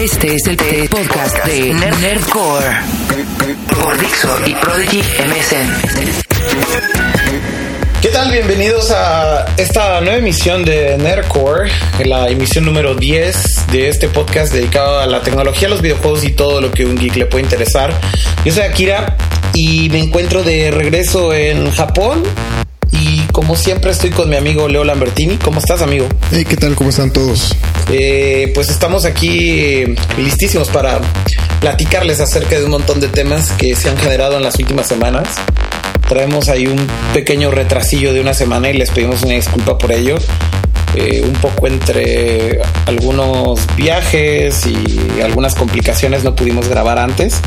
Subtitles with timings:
[0.00, 0.56] Este es el
[0.88, 2.66] podcast de Nerdcore
[3.82, 5.68] por Dixo y Prodigy MSN.
[8.00, 8.30] ¿Qué tal?
[8.32, 11.70] Bienvenidos a esta nueva emisión de Nerdcore,
[12.06, 16.62] la emisión número 10 de este podcast dedicado a la tecnología, los videojuegos y todo
[16.62, 17.92] lo que un geek le puede interesar.
[18.42, 19.18] Yo soy Akira
[19.52, 22.22] y me encuentro de regreso en Japón
[23.32, 25.36] como siempre estoy con mi amigo Leo Lambertini.
[25.36, 26.06] ¿Cómo estás, amigo?
[26.32, 26.74] Hey, ¿qué tal?
[26.74, 27.56] ¿Cómo están todos?
[27.90, 31.00] Eh, pues estamos aquí eh, listísimos para
[31.60, 35.28] platicarles acerca de un montón de temas que se han generado en las últimas semanas.
[36.08, 40.16] Traemos ahí un pequeño retrasillo de una semana y les pedimos una disculpa por ello.
[40.94, 47.40] Eh, un poco entre algunos viajes y algunas complicaciones no pudimos grabar antes,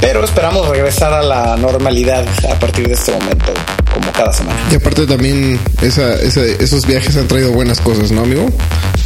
[0.00, 3.52] pero esperamos regresar a la normalidad a partir de este momento,
[3.92, 4.58] como cada semana.
[4.70, 8.46] Y aparte también esos viajes han traído buenas cosas, ¿no, amigo?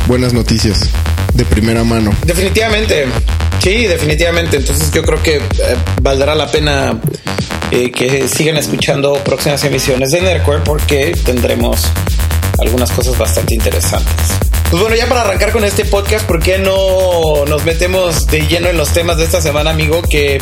[0.06, 0.88] Buenas noticias
[1.34, 2.12] de primera mano.
[2.24, 3.06] Definitivamente,
[3.62, 4.58] sí, definitivamente.
[4.58, 5.42] Entonces yo creo que eh,
[6.00, 7.00] valdrá la pena
[7.70, 11.82] eh, que sigan escuchando próximas emisiones de Nerdcore porque tendremos
[12.60, 14.14] algunas cosas bastante interesantes.
[14.70, 18.68] Pues bueno, ya para arrancar con este podcast, ¿por qué no nos metemos de lleno
[18.68, 20.02] en los temas de esta semana, amigo?
[20.02, 20.38] Que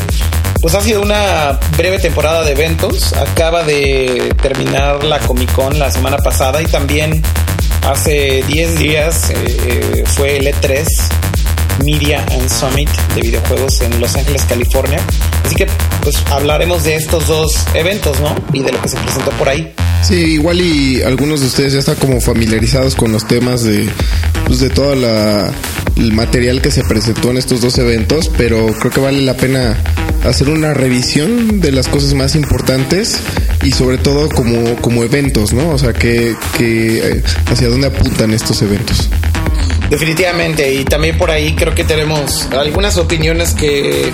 [0.62, 3.12] pues ha sido una breve temporada de eventos.
[3.14, 7.20] Acaba de terminar la Comic Con la semana pasada y también
[7.84, 10.86] hace 10 días eh, fue el E3
[11.84, 15.00] Media and Summit de videojuegos en Los Ángeles, California.
[15.44, 15.66] Así que
[16.00, 18.32] pues hablaremos de estos dos eventos, ¿no?
[18.52, 19.74] Y de lo que se presentó por ahí.
[20.02, 23.88] Sí, igual y algunos de ustedes ya están como familiarizados con los temas de,
[24.46, 29.00] pues de todo el material que se presentó en estos dos eventos, pero creo que
[29.00, 29.76] vale la pena
[30.24, 33.20] hacer una revisión de las cosas más importantes
[33.62, 35.70] y sobre todo como, como eventos, ¿no?
[35.70, 39.08] O sea, que, que eh, hacia dónde apuntan estos eventos.
[39.88, 44.10] Definitivamente, y también por ahí creo que tenemos algunas opiniones que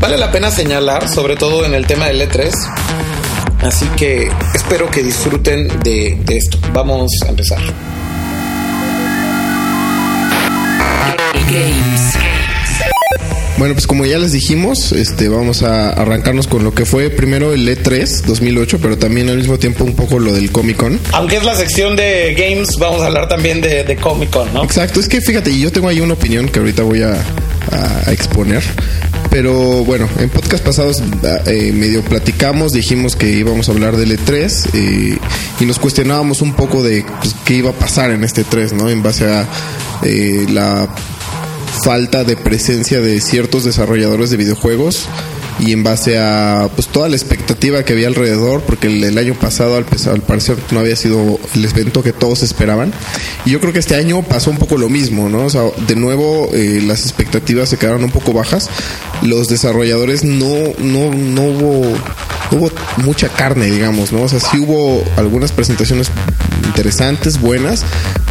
[0.00, 2.50] vale la pena señalar, sobre todo en el tema del E3.
[3.62, 6.58] Así que espero que disfruten de, esto.
[6.72, 7.60] Vamos a empezar.
[13.58, 17.52] Bueno, pues como ya les dijimos, este, vamos a arrancarnos con lo que fue primero
[17.52, 20.98] el E3 2008, pero también al mismo tiempo un poco lo del Comic Con.
[21.12, 24.64] Aunque es la sección de games, vamos a hablar también de, Comic Con, ¿no?
[24.64, 27.12] Exacto, es que fíjate, yo tengo ahí una opinión que ahorita voy a,
[27.70, 28.64] a exponer.
[29.32, 31.02] Pero bueno, en podcast pasados
[31.46, 35.18] eh, medio platicamos, dijimos que íbamos a hablar del E3 eh,
[35.58, 38.90] y nos cuestionábamos un poco de pues, qué iba a pasar en este E3, ¿no?
[38.90, 39.48] En base a
[40.02, 40.86] eh, la
[41.82, 45.08] falta de presencia de ciertos desarrolladores de videojuegos
[45.58, 49.76] y en base a pues toda la expectativa que había alrededor, porque el, año pasado
[49.76, 52.92] al, al, parecer no había sido el evento que todos esperaban.
[53.44, 55.44] Y yo creo que este año pasó un poco lo mismo, ¿no?
[55.44, 58.70] O sea, de nuevo eh, las expectativas se quedaron un poco bajas.
[59.22, 61.96] Los desarrolladores no, no, no hubo,
[62.50, 64.22] hubo mucha carne, digamos, ¿no?
[64.22, 66.08] O sea, sí hubo algunas presentaciones
[66.64, 67.84] interesantes, buenas,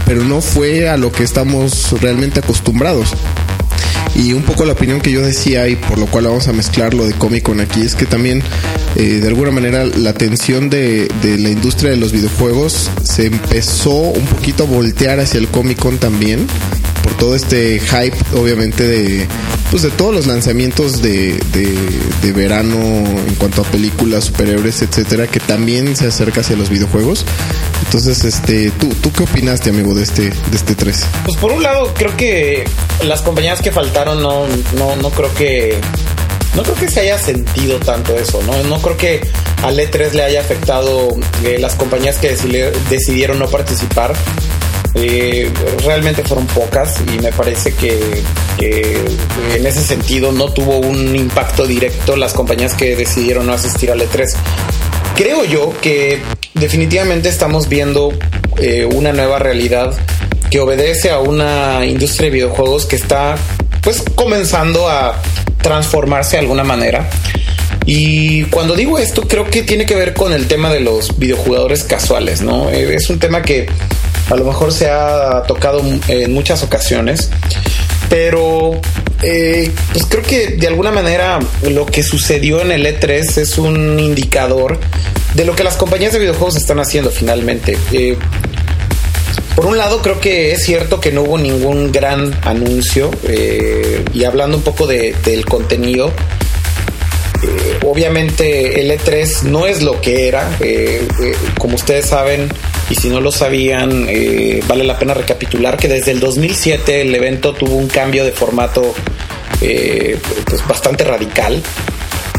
[0.05, 3.13] pero no fue a lo que estamos realmente acostumbrados.
[4.15, 6.93] Y un poco la opinión que yo decía y por lo cual vamos a mezclar
[6.93, 8.43] lo de Comic Con aquí es que también
[8.95, 13.91] eh, de alguna manera la atención de, de, la industria de los videojuegos se empezó
[13.91, 16.47] un poquito a voltear hacia el Comic Con también
[17.03, 19.27] por todo este hype obviamente de
[19.71, 25.39] pues de todos los lanzamientos de, de, verano en cuanto a películas, superhéroes, etcétera, que
[25.39, 27.25] también se acerca hacia los videojuegos.
[27.85, 31.05] Entonces, este, ¿tú, tú qué opinaste, amigo, de este, de este 3?
[31.25, 32.65] Pues por un lado, creo que
[33.05, 34.45] las compañías que faltaron no,
[34.77, 35.79] no, no creo que
[36.55, 38.63] no creo que se haya sentido tanto eso, ¿no?
[38.63, 39.21] No creo que
[39.63, 41.09] al E3 le haya afectado
[41.45, 42.35] eh, las compañías que
[42.89, 44.13] decidieron no participar.
[44.95, 45.49] Eh,
[45.85, 48.23] realmente fueron pocas y me parece que,
[48.59, 54.01] en ese sentido no tuvo un impacto directo las compañías que decidieron no asistir al
[54.01, 54.33] E3.
[55.15, 56.21] Creo yo que
[56.53, 58.13] definitivamente estamos viendo
[58.57, 59.93] eh, una nueva realidad
[60.49, 63.37] que obedece a una industria de videojuegos que está
[63.81, 65.21] pues comenzando a
[65.61, 67.09] transformarse de alguna manera.
[67.85, 71.83] Y cuando digo esto, creo que tiene que ver con el tema de los videojugadores
[71.83, 72.69] casuales, ¿no?
[72.69, 73.67] Eh, es un tema que
[74.31, 77.29] a lo mejor se ha tocado en muchas ocasiones,
[78.09, 78.79] pero
[79.21, 81.39] eh, pues creo que de alguna manera
[81.69, 84.79] lo que sucedió en el E3 es un indicador
[85.33, 87.77] de lo que las compañías de videojuegos están haciendo finalmente.
[87.91, 88.17] Eh,
[89.53, 94.23] por un lado, creo que es cierto que no hubo ningún gran anuncio eh, y
[94.23, 96.13] hablando un poco del contenido,
[97.85, 100.49] obviamente el E3 no es lo que era.
[101.59, 102.49] como ustedes saben,
[102.91, 107.15] y si no lo sabían, eh, vale la pena recapitular que desde el 2007 el
[107.15, 108.93] evento tuvo un cambio de formato
[109.61, 111.63] eh, pues bastante radical.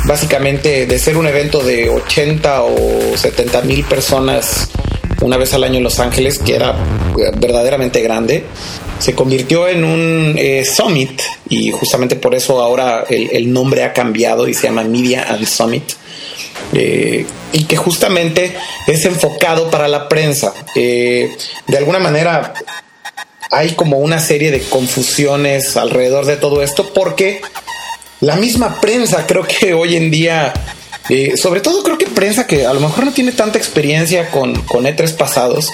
[0.05, 4.69] Básicamente de ser un evento de 80 o 70 mil personas
[5.23, 8.45] una vez al año en Los Ángeles, que era eh, verdaderamente grande,
[8.99, 11.19] se convirtió en un summit
[11.49, 15.47] y justamente por eso ahora el, el, nombre ha cambiado y se llama Media and
[15.47, 15.95] Summit.
[16.73, 18.57] Eh, y que justamente
[18.87, 20.55] es enfocado para la prensa.
[20.75, 21.37] Eh,
[21.67, 22.55] de alguna manera
[23.51, 27.43] hay como una serie de confusiones alrededor de todo esto porque
[28.21, 30.55] la misma prensa creo que hoy en día,
[31.09, 34.55] eh, sobre todo creo que prensa que a lo mejor no tiene tanta experiencia con,
[34.63, 35.69] con E3 pasados,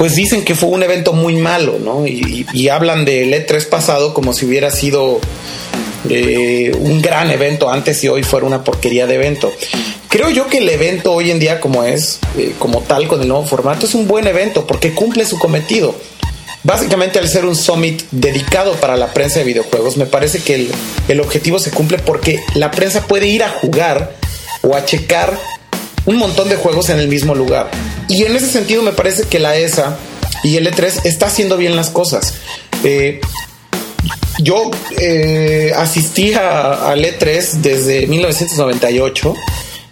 [0.00, 2.06] pues dicen que fue un evento muy malo, ¿no?
[2.06, 5.20] Y, y hablan del E3 pasado como si hubiera sido
[6.08, 9.52] eh, un gran evento antes y hoy fuera una porquería de evento.
[10.08, 13.28] Creo yo que el evento hoy en día como es, eh, como tal, con el
[13.28, 15.94] nuevo formato, es un buen evento porque cumple su cometido.
[16.62, 20.72] Básicamente al ser un summit dedicado para la prensa de videojuegos, me parece que el,
[21.08, 24.16] el objetivo se cumple porque la prensa puede ir a jugar
[24.62, 25.38] o a checar
[26.06, 27.70] un montón de juegos en el mismo lugar.
[28.08, 29.96] Y en ese sentido me parece que la ESA
[30.42, 32.34] y el E3 está haciendo bien las cosas.
[32.84, 33.20] Eh,
[34.38, 39.34] yo eh, asistí a, al E3 desde 1998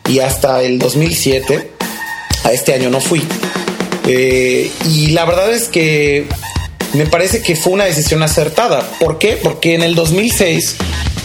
[0.09, 1.73] y hasta el 2007.
[2.45, 3.23] A este año no fui.
[4.07, 6.27] Eh, y la verdad es que
[6.95, 8.89] me parece que fue una decisión acertada.
[9.01, 9.39] ¿Por qué?
[9.43, 10.77] Porque en el 2006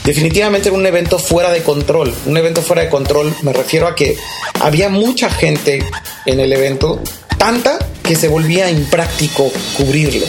[0.03, 2.13] definitivamente era un evento fuera de control.
[2.25, 4.17] Un evento fuera de control me refiero a que
[4.59, 5.83] había mucha gente
[6.25, 7.01] en el evento,
[7.37, 10.25] tanta que se volvía impráctico cubrirlo.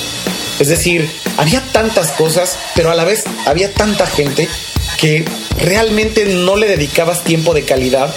[0.59, 4.49] Es decir, había tantas cosas, pero a la vez había tanta gente
[4.99, 5.25] que
[5.59, 8.15] realmente no le dedicabas tiempo de calidad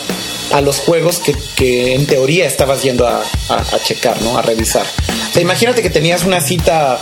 [0.53, 1.21] a los juegos
[1.55, 3.23] que, en teoría estabas yendo a,
[3.83, 4.37] checar, ¿no?
[4.37, 4.85] A revisar.
[5.39, 6.99] Imagínate que tenías una cita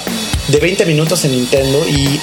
[0.47, 2.19] de 20 minutos en Nintendo y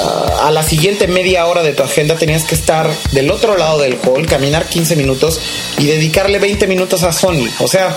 [0.00, 3.78] ah, a la siguiente media hora de tu agenda tenías que estar del otro lado
[3.78, 5.40] del hall, caminar 15 minutos
[5.78, 7.48] y dedicarle 20 minutos a Sony.
[7.60, 7.96] O sea,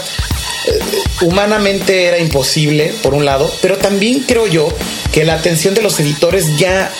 [0.67, 0.79] eh,
[1.21, 4.69] humanamente era imposible, por un lado, pero también creo yo
[5.11, 6.91] que la atención de los editores ya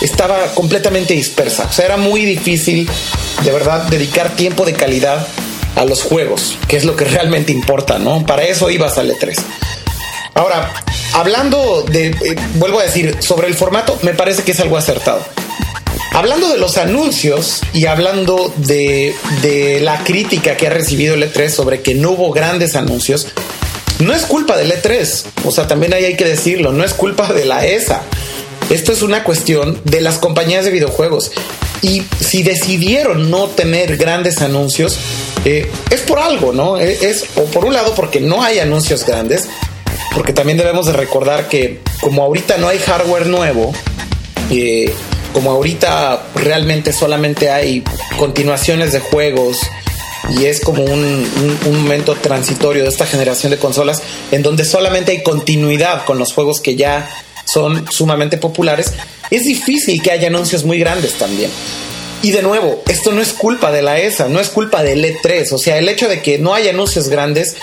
[0.00, 1.66] estaba completamente dispersa.
[1.68, 2.88] O sea, era muy difícil,
[3.42, 5.26] de verdad, dedicar tiempo de calidad
[5.76, 8.26] a los juegos, que es lo que realmente importa, ¿no?
[8.26, 9.36] Para eso ibas al E3.
[10.34, 10.72] Ahora,
[11.14, 15.24] hablando de, eh, vuelvo a decir, sobre el formato, me parece que es algo acertado.
[16.12, 19.14] Hablando de los anuncios y hablando de,
[19.82, 23.28] la crítica que ha recibido el E3 sobre que no hubo grandes anuncios,
[23.98, 25.24] no es culpa del E3.
[25.44, 28.02] O sea, también ahí hay que decirlo, no es culpa de la ESA.
[28.70, 31.32] Esto es una cuestión de las compañías de videojuegos.
[31.82, 34.98] Y si decidieron no tener grandes anuncios,
[35.48, 36.76] eh, es por algo, ¿no?
[36.76, 39.48] Es, es, o por un lado porque no hay anuncios grandes,
[40.12, 43.72] porque también debemos de recordar que como ahorita no hay hardware nuevo,
[44.50, 44.92] eh,
[45.32, 47.84] como ahorita realmente solamente hay
[48.18, 49.58] continuaciones de juegos
[50.30, 51.28] y es como un,
[51.64, 54.02] momento transitorio de esta generación de consolas
[54.32, 57.08] en donde solamente hay continuidad con los juegos que ya
[57.44, 58.94] son sumamente populares,
[59.30, 61.52] es difícil que haya anuncios muy grandes también.
[62.22, 65.52] Y de nuevo, esto no es culpa de la ESA, no es culpa del E3,
[65.52, 67.56] o sea, el hecho de que no haya anuncios grandes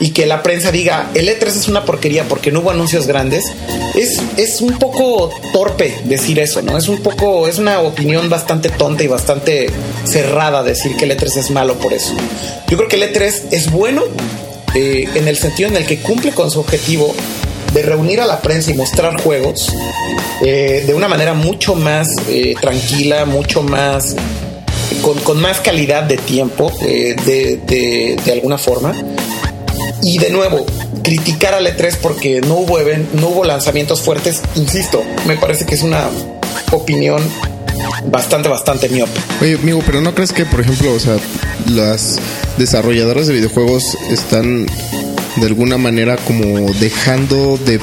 [0.00, 3.44] y que la prensa diga el E3 es una porquería porque no hubo anuncios grandes,
[3.94, 6.78] es, es un poco torpe decir eso, ¿no?
[6.78, 9.70] Es un poco, es una opinión bastante tonta y bastante
[10.04, 12.14] cerrada decir que el E3 es malo por eso.
[12.68, 14.04] Yo creo que el E3 es bueno
[14.74, 17.14] eh, en el sentido en el que cumple con su objetivo
[17.72, 19.72] de reunir a la prensa y mostrar juegos
[20.42, 24.16] eh, de una manera mucho más eh, tranquila, mucho más
[25.02, 27.14] con, con, más calidad de tiempo, de,
[27.66, 28.94] de, de alguna forma
[30.02, 30.64] y de nuevo,
[31.02, 32.78] criticar al E3 porque no hubo,
[33.14, 36.08] no hubo lanzamientos fuertes, insisto, me parece que es una
[36.70, 37.22] opinión
[38.06, 39.20] bastante, bastante miope.
[39.40, 41.16] Oye, amigo, pero ¿no crees que, por ejemplo, o sea,
[41.70, 42.18] las
[42.56, 44.66] desarrolladoras de videojuegos están
[45.40, 47.80] de alguna manera como dejando de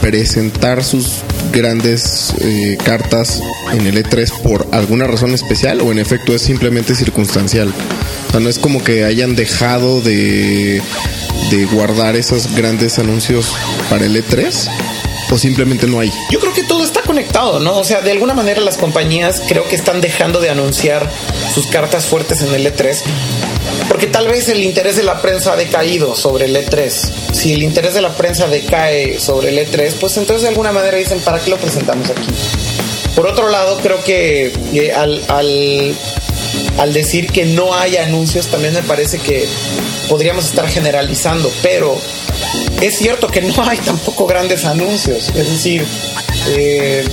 [0.00, 3.42] presentar sus grandes eh, cartas
[3.72, 7.72] en el E3 por alguna razón especial o en efecto es simplemente circunstancial?
[8.28, 10.80] O sea, no es como que hayan dejado de
[11.50, 13.52] de guardar esos grandes anuncios
[13.88, 14.68] para el E3?
[15.30, 16.12] ¿O simplemente no hay?
[16.30, 17.78] Yo creo que todo está conectado, ¿no?
[17.78, 21.08] O sea, de alguna manera las compañías creo que están dejando de anunciar
[21.54, 23.02] sus cartas fuertes en el E3
[23.88, 26.90] porque tal vez el interés de la prensa ha decaído sobre el E3.
[27.32, 30.96] Si el interés de la prensa decae sobre el E3, pues entonces de alguna manera
[30.96, 32.22] dicen, ¿para qué lo presentamos aquí?
[33.16, 34.52] Por otro lado, creo que
[34.96, 35.94] al, al
[36.78, 39.46] al decir que no hay anuncios también me parece que
[40.08, 41.98] podríamos estar generalizando, pero
[42.80, 45.28] es cierto que no hay tampoco grandes anuncios.
[45.28, 45.84] Es decir,
[46.48, 47.04] eh,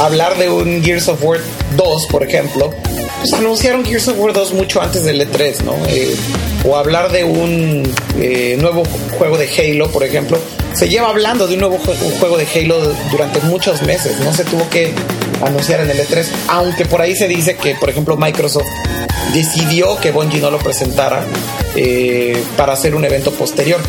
[0.00, 1.40] hablar de un Gears of War
[1.76, 2.74] 2, por ejemplo,
[3.20, 5.74] pues anunciaron Gears of War 2 mucho antes del E3, ¿no?
[5.88, 6.14] Eh,
[6.64, 7.82] o hablar de un
[8.18, 8.82] eh, nuevo
[9.18, 10.38] juego de Halo, por ejemplo,
[10.74, 14.68] se lleva hablando de un nuevo juego de Halo durante muchos meses, no se tuvo
[14.68, 14.92] que
[15.42, 18.66] anunciar en el E3, aunque por ahí se dice que, por ejemplo, Microsoft
[19.32, 21.24] decidió que Bungie no lo presentara
[21.74, 23.80] eh, para hacer un evento posterior.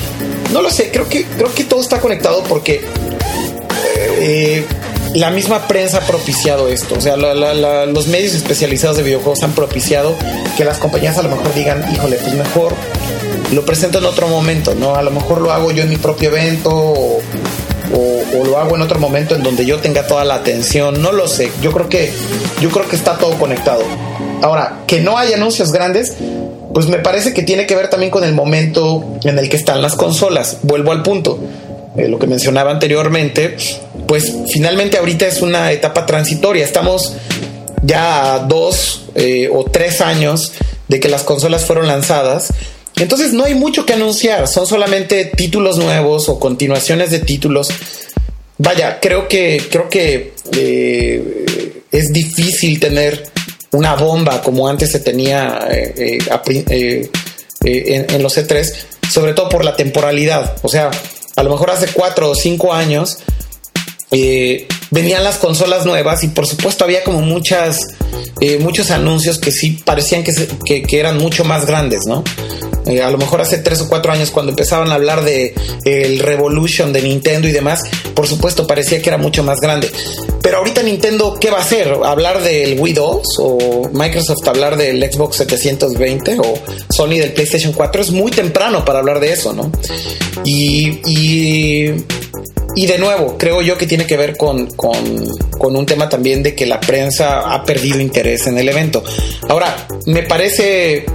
[0.51, 2.81] No lo sé, creo que, creo que todo está conectado porque
[4.19, 4.65] eh,
[5.13, 6.95] la misma prensa ha propiciado esto.
[6.95, 10.15] O sea, los medios especializados de videojuegos han propiciado
[10.55, 12.73] que las compañías a lo mejor digan, híjole, pues mejor
[13.53, 14.95] lo presento en otro momento, ¿no?
[14.95, 17.21] A lo mejor lo hago yo en mi propio evento o,
[17.91, 21.51] lo hago en otro momento en donde yo tenga toda la atención, no lo sé.
[21.61, 22.11] Yo creo que
[22.61, 23.83] yo creo que está todo conectado.
[24.41, 26.13] Ahora, que no hay anuncios grandes,
[26.73, 29.81] pues me parece que tiene que ver también con el momento en el que están
[29.81, 30.59] las consolas.
[30.63, 31.39] Vuelvo al punto.
[31.97, 33.57] Eh, lo que mencionaba anteriormente,
[34.07, 36.63] pues finalmente ahorita es una etapa transitoria.
[36.63, 37.15] Estamos
[37.81, 40.53] ya a dos eh, o tres años
[40.87, 42.53] de que las consolas fueron lanzadas.
[42.99, 47.69] Entonces no hay mucho que anunciar, son solamente títulos nuevos o continuaciones de títulos.
[48.57, 53.29] Vaya, creo que creo que eh, es difícil tener
[53.71, 57.09] una bomba como antes se tenía en,
[57.61, 58.73] en, los E3,
[59.11, 60.57] sobre todo por la temporalidad.
[60.63, 60.89] O sea,
[61.35, 63.19] a lo mejor hace cuatro o cinco años,
[64.11, 67.79] eh, venían las consolas nuevas y por supuesto había como muchas,
[68.39, 70.33] eh, muchos anuncios que sí parecían que,
[70.83, 72.23] que, eran mucho más grandes, ¿no?
[72.85, 76.19] Eh, a lo mejor hace tres o cuatro años cuando empezaban a hablar de el
[76.19, 77.83] Revolution de Nintendo y demás,
[78.15, 79.91] por supuesto parecía que era mucho más grande.
[80.41, 81.93] Pero ahorita Nintendo, ¿qué va a hacer?
[82.05, 83.21] ¿Hablar del Wii 2?
[83.39, 86.39] ¿O Microsoft hablar del Xbox 720?
[86.39, 86.53] ¿O
[86.89, 88.01] Sony del PlayStation 4?
[88.01, 89.69] Es muy temprano para hablar de eso, ¿no?
[90.45, 91.91] Y,
[92.75, 96.65] de nuevo, creo yo que tiene que ver con, con, un tema también de que
[96.65, 99.03] la prensa ha perdido interés en el evento.
[99.49, 101.05] Ahora, me parece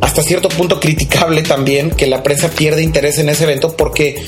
[0.00, 4.22] hasta cierto punto criticable también que la prensa pierda interés en ese evento porque,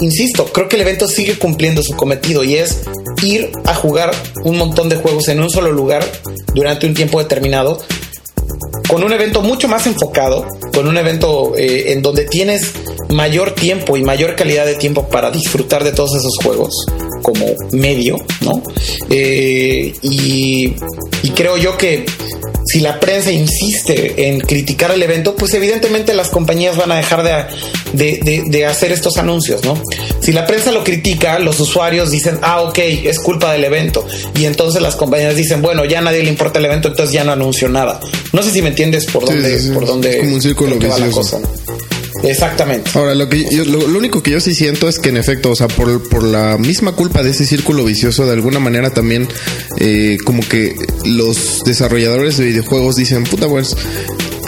[0.00, 2.82] insisto, creo que el evento sigue cumpliendo su cometido y es
[3.22, 4.10] ir a jugar
[4.44, 6.04] un montón de juegos en un solo lugar
[6.54, 7.82] durante un tiempo determinado,
[8.88, 12.72] con un evento mucho más enfocado, con un evento eh, en donde tienes
[13.08, 16.74] mayor tiempo y mayor calidad de tiempo para disfrutar de todos esos juegos
[17.22, 18.62] como medio, ¿no?
[19.08, 20.74] Eh, y,
[21.22, 22.04] y creo yo que
[22.70, 27.50] si la prensa insiste en criticar el evento, pues evidentemente las compañías van a dejar
[27.92, 29.80] de, hacer estos anuncios, ¿no?
[30.20, 34.06] Si la prensa lo critica, los usuarios dicen, ah, ok, es culpa del evento.
[34.36, 37.24] Y entonces las compañías dicen, bueno, ya a nadie le importa el evento, entonces ya
[37.24, 37.98] no anuncio nada.
[38.32, 40.10] No sé si me entiendes por dónde, por dónde.
[40.10, 41.40] Es como un círculo vicioso.
[42.22, 42.90] Exactamente.
[42.94, 45.68] Ahora, lo, que lo, único que yo sí siento es que en efecto, o sea,
[45.68, 49.28] por, por la misma culpa de ese círculo vicioso, de alguna manera también
[49.78, 50.74] eh, como que
[51.04, 53.76] los desarrolladores de videojuegos dicen, puta, pues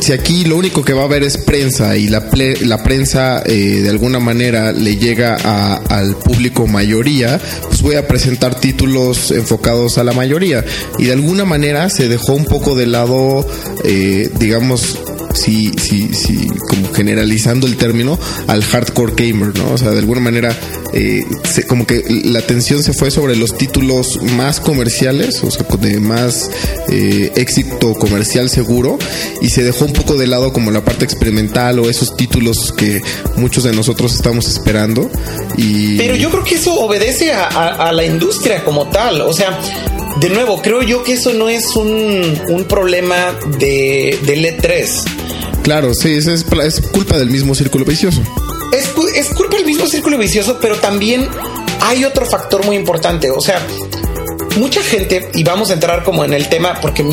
[0.02, 2.28] si aquí lo único que va a haber es prensa y la,
[2.62, 8.58] la prensa eh, de alguna manera le llega al público mayoría, pues voy a presentar
[8.58, 10.64] títulos enfocados a la mayoría.
[10.98, 13.46] Y de alguna manera se dejó un poco de lado,
[13.84, 14.98] eh, digamos,
[15.34, 19.72] sí, sí, sí, como generalizando el término, al hardcore gamer, ¿no?
[19.72, 20.56] O sea, de alguna manera,
[20.92, 21.24] eh,
[21.68, 26.50] como que la atención se fue sobre los títulos más comerciales, o sea, de más
[26.88, 28.98] eh, éxito comercial seguro,
[29.40, 33.00] y se dejó un poco de lado como la parte experimental o esos títulos que
[33.36, 35.10] muchos de nosotros estamos esperando.
[35.56, 35.96] Y...
[35.96, 39.58] Pero yo creo que eso obedece a, la industria como tal, o sea,
[40.20, 45.62] de nuevo, creo yo que eso no es un, un problema de, de E3.
[45.62, 46.44] Claro, sí, es, es,
[46.92, 48.20] culpa del mismo círculo vicioso.
[48.72, 51.28] Es, es culpa del mismo círculo vicioso, pero también
[51.80, 53.30] hay otro factor muy importante.
[53.30, 53.64] O sea,
[54.58, 57.04] mucha gente, y vamos a entrar como en el tema, porque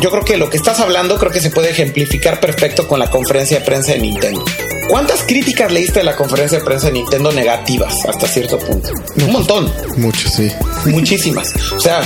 [0.00, 3.10] yo creo que lo que estás hablando creo que se puede ejemplificar perfecto con la
[3.10, 4.44] conferencia de prensa de Nintendo.
[4.88, 8.90] ¿Cuántas críticas leíste de la conferencia de prensa de Nintendo negativas hasta cierto punto?
[9.16, 9.72] Un montón.
[9.96, 10.50] Muchas, sí.
[10.86, 11.52] Muchísimas.
[11.74, 12.02] O sea,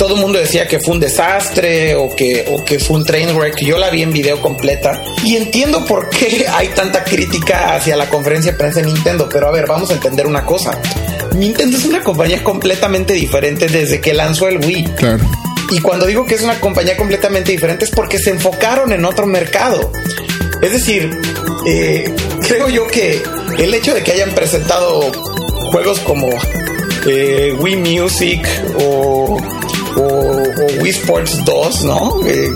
[0.00, 3.36] todo el mundo decía que fue un desastre o que, o que fue un train
[3.36, 3.60] wreck.
[3.60, 8.08] Yo la vi en video completa y entiendo por qué hay tanta crítica hacia la
[8.08, 9.28] conferencia de prensa de Nintendo.
[9.30, 10.70] Pero a ver, vamos a entender una cosa.
[11.36, 14.84] Nintendo es una compañía completamente diferente desde que lanzó el Wii.
[14.96, 15.22] Claro.
[15.70, 19.26] Y cuando digo que es una compañía completamente diferente es porque se enfocaron en otro
[19.26, 19.92] mercado.
[20.62, 21.10] Es decir,
[21.66, 22.10] eh,
[22.48, 23.22] creo yo que
[23.58, 25.12] el hecho de que hayan presentado
[25.70, 26.26] juegos como
[27.06, 29.38] eh, Wii Music o,
[29.96, 32.26] Wii Sports 2, ¿no?
[32.26, 32.54] Eh,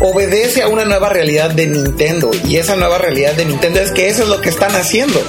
[0.00, 2.30] obedece a una nueva realidad de Nintendo.
[2.44, 5.22] Y esa nueva realidad de Nintendo es que eso es lo que están haciendo.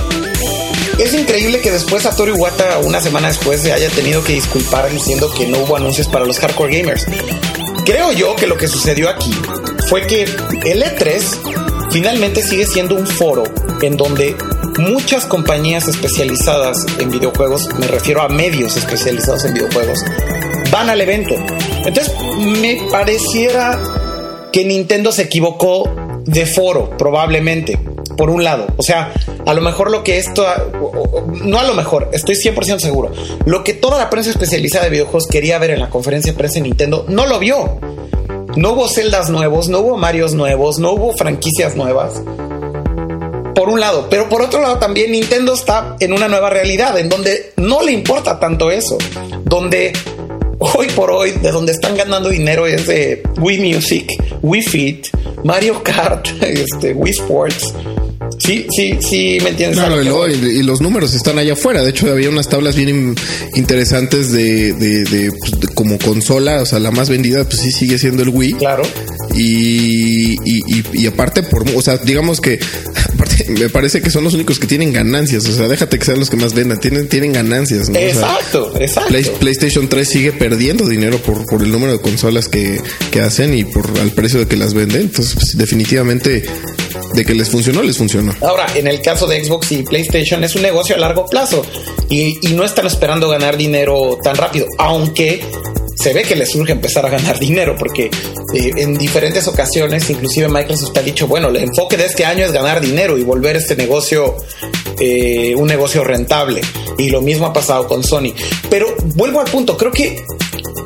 [1.00, 5.31] Es increíble que después Satoru Iwata, una semana después, se haya tenido que disculpar diciendo
[5.36, 7.05] que no hubo anuncios para los hardcore gamers.
[7.86, 9.33] Creo yo que lo que sucedió aquí
[9.89, 13.43] fue que el E3 finalmente sigue siendo un foro
[13.81, 14.36] en donde
[14.79, 20.00] muchas compañías especializadas en videojuegos, me refiero a medios especializados en videojuegos,
[20.74, 21.36] van al evento.
[21.86, 22.12] Entonces,
[22.60, 23.80] me pareciera
[24.51, 25.88] que Nintendo se equivocó
[26.25, 27.77] de foro, probablemente,
[28.18, 28.65] por un lado.
[28.77, 29.13] O sea,
[29.46, 30.46] a lo mejor lo que esto,
[31.44, 33.12] no a lo mejor, estoy 100% seguro,
[33.46, 36.56] lo que toda la prensa especializada de videojuegos quería ver en la conferencia de prensa
[36.56, 37.80] de Nintendo, no lo vio.
[38.56, 42.22] No hubo celdas nuevos, no hubo Marios nuevos, no hubo franquicias nuevas
[43.63, 47.08] por un lado, pero por otro lado también Nintendo está en una nueva realidad en
[47.08, 48.98] donde no le importa tanto eso,
[49.46, 49.94] donde
[50.75, 54.08] hoy por hoy de donde están ganando dinero es de Wii Music,
[54.41, 55.08] Wii Fit,
[55.43, 57.74] Mario Kart, este, Wii Sports.
[58.39, 59.77] Sí, sí, sí, me entiendes.
[59.77, 61.82] Claro, y, los números están allá afuera.
[61.82, 63.15] De hecho, había unas tablas bien
[63.55, 68.24] interesantes de, de, pues, como consola, o sea, la más vendida, pues sí sigue siendo
[68.24, 68.53] el Wii.
[68.53, 68.84] Claro.
[69.36, 72.60] Y, y, y aparte, por, o sea, digamos que
[73.48, 75.48] me parece que son los únicos que tienen ganancias.
[75.48, 76.80] O sea, déjate que sean los que más vendan.
[76.80, 77.90] Tienen, tienen ganancias.
[77.94, 79.13] Exacto, exacto.
[79.40, 83.63] PlayStation 3 sigue perdiendo dinero por, por el número de consolas que, que hacen y
[83.63, 85.04] por el precio de que las venden.
[85.04, 86.44] Entonces, pues, definitivamente
[87.13, 88.34] de que les funcionó, les funcionó.
[88.42, 91.66] Ahora, en el caso de Xbox y PlayStation es un negocio a largo plazo
[92.10, 95.44] y, y no están esperando ganar dinero tan rápido, aunque
[95.95, 98.05] se ve que les surge empezar a ganar dinero porque
[98.53, 102.51] eh, en diferentes ocasiones, inclusive Microsoft ha dicho, bueno, el enfoque de este año es
[102.51, 104.35] ganar dinero y volver este negocio
[105.00, 106.62] eh, un negocio rentable.
[106.97, 108.33] Y lo mismo ha pasado con Sony.
[108.69, 110.23] Pero vuelvo al punto, creo que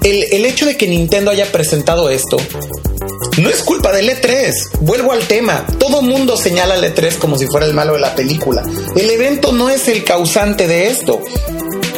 [0.03, 2.37] el, el hecho de que Nintendo haya presentado esto
[3.37, 4.79] no es culpa del E3.
[4.81, 5.65] Vuelvo al tema.
[5.77, 8.63] Todo mundo señala al E3 como si fuera el malo de la película.
[8.95, 11.21] El evento no es el causante de esto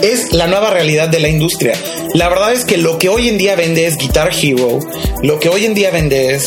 [0.02, 1.74] es la nueva realidad de la industria.
[2.14, 4.80] La verdad es que lo que hoy en día vende es Guitar Hero,
[5.22, 6.46] lo que hoy en día vende es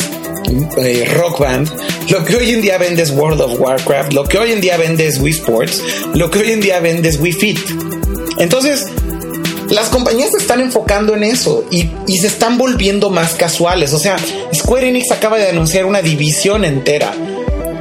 [0.77, 1.69] eh, Rock Band,
[2.09, 4.77] lo que hoy en día vende es World of Warcraft, lo que hoy en día
[4.77, 5.81] vende es Wii Sports,
[6.13, 7.59] lo que hoy en día vende es Wii Fit.
[8.39, 8.85] Entonces,
[9.69, 13.93] las compañías se están enfocando en eso y, y, se están volviendo más casuales.
[13.93, 14.17] O sea,
[14.53, 17.13] Square Enix acaba de anunciar una división entera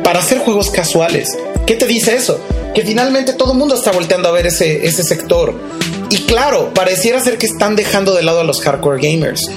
[0.05, 1.29] para hacer juegos casuales.
[1.67, 2.41] ¿Qué te dice eso?
[2.75, 5.55] Que finalmente todo el mundo está volteando a ver ese, ese sector.
[6.11, 9.51] Y claro, pareciera ser que están dejando de lado a los hardcore gamers.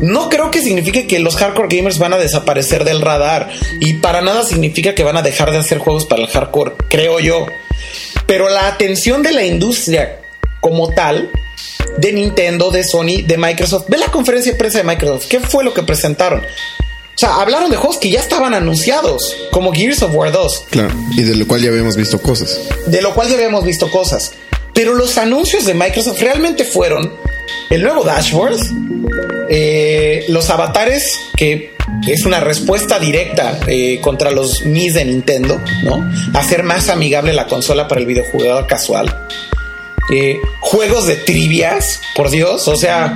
[0.00, 3.48] No creo que signifique que los hardcore gamers van a desaparecer del radar
[3.80, 7.18] y para nada significa que van a dejar de hacer juegos para el hardcore, creo
[7.18, 7.46] yo.
[8.26, 10.20] Pero la atención de la industria
[10.60, 11.30] como tal,
[11.96, 15.64] de Nintendo, de Sony, de Microsoft, ve la conferencia de prensa de Microsoft, ¿qué fue
[15.64, 16.42] lo que presentaron?
[17.18, 20.66] O sea, hablaron de juegos que ya estaban anunciados, como Gears of War 2.
[20.70, 22.60] Claro, y de lo cual ya habíamos visto cosas.
[22.86, 24.30] De lo cual ya habíamos visto cosas.
[24.72, 27.12] Pero los anuncios de Microsoft realmente fueron
[27.70, 28.60] el nuevo dashboard,
[29.50, 31.74] eh, los avatares, que
[32.06, 36.08] es una respuesta directa eh, contra los Mis de Nintendo, ¿no?
[36.34, 39.26] Hacer más amigable la consola para el videojugador casual.
[40.10, 43.14] Eh, juegos de trivias, por Dios, o sea,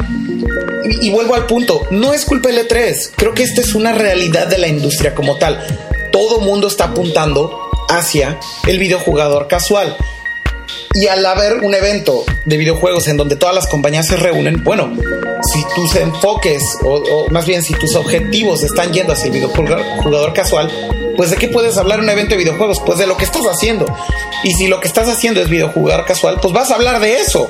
[1.00, 4.46] y, vuelvo al punto, no es culpa del E3, creo que esta es una realidad
[4.46, 5.64] de la industria como tal.
[6.11, 9.96] Todo mundo está apuntando hacia el videojugador casual.
[10.94, 14.92] Y al haber un evento de videojuegos en donde todas las compañías se reúnen, bueno,
[15.50, 20.70] si tus enfoques o, más bien si tus objetivos están yendo hacia el videojugador casual,
[21.16, 22.81] pues de qué puedes hablar en un evento de videojuegos?
[22.85, 23.87] Pues de lo que estás haciendo.
[24.44, 27.48] Y si lo que estás haciendo es videojugar casual, pues vas a hablar de eso.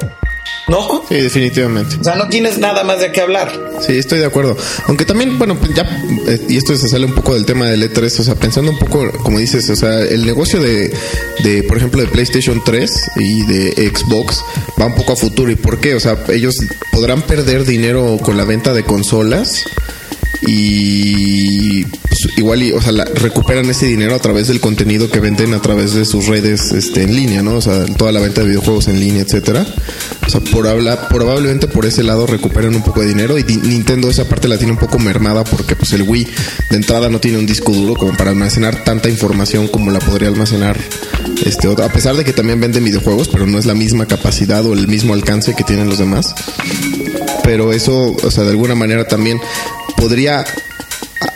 [0.68, 1.02] ¿No?
[1.08, 1.96] Sí, definitivamente.
[2.00, 3.52] O sea, no tienes nada más de qué hablar.
[3.80, 4.56] Sí, estoy de acuerdo.
[4.86, 5.82] Aunque también, bueno, pues ya,
[6.26, 8.78] eh, y esto se sale un poco del tema del E3, o sea, pensando un
[8.78, 10.96] poco, como dices, o sea, el negocio de,
[11.42, 14.42] de, por ejemplo, de PlayStation 3 y de Xbox
[14.80, 15.50] va un poco a futuro.
[15.50, 15.94] ¿Y por qué?
[15.94, 16.54] O sea, ellos
[16.92, 19.64] podrán perder dinero con la venta de consolas
[20.46, 25.62] y pues, igual o sea, recuperan ese dinero a través del contenido que venden a
[25.62, 27.54] través de sus redes este, en línea, ¿no?
[27.54, 29.66] O sea, toda la venta de videojuegos en línea, etcétera.
[30.26, 34.10] O sea, por habla, probablemente por ese lado recuperan un poco de dinero y Nintendo
[34.10, 36.26] esa parte la tiene un poco mermada porque pues el Wii
[36.70, 40.28] de entrada no tiene un disco duro como para almacenar tanta información como la podría
[40.28, 40.78] almacenar
[41.44, 44.64] este otro, a pesar de que también venden videojuegos, pero no es la misma capacidad
[44.66, 46.34] o el mismo alcance que tienen los demás.
[47.44, 49.40] Pero eso, o sea, de alguna manera también
[50.02, 50.44] podría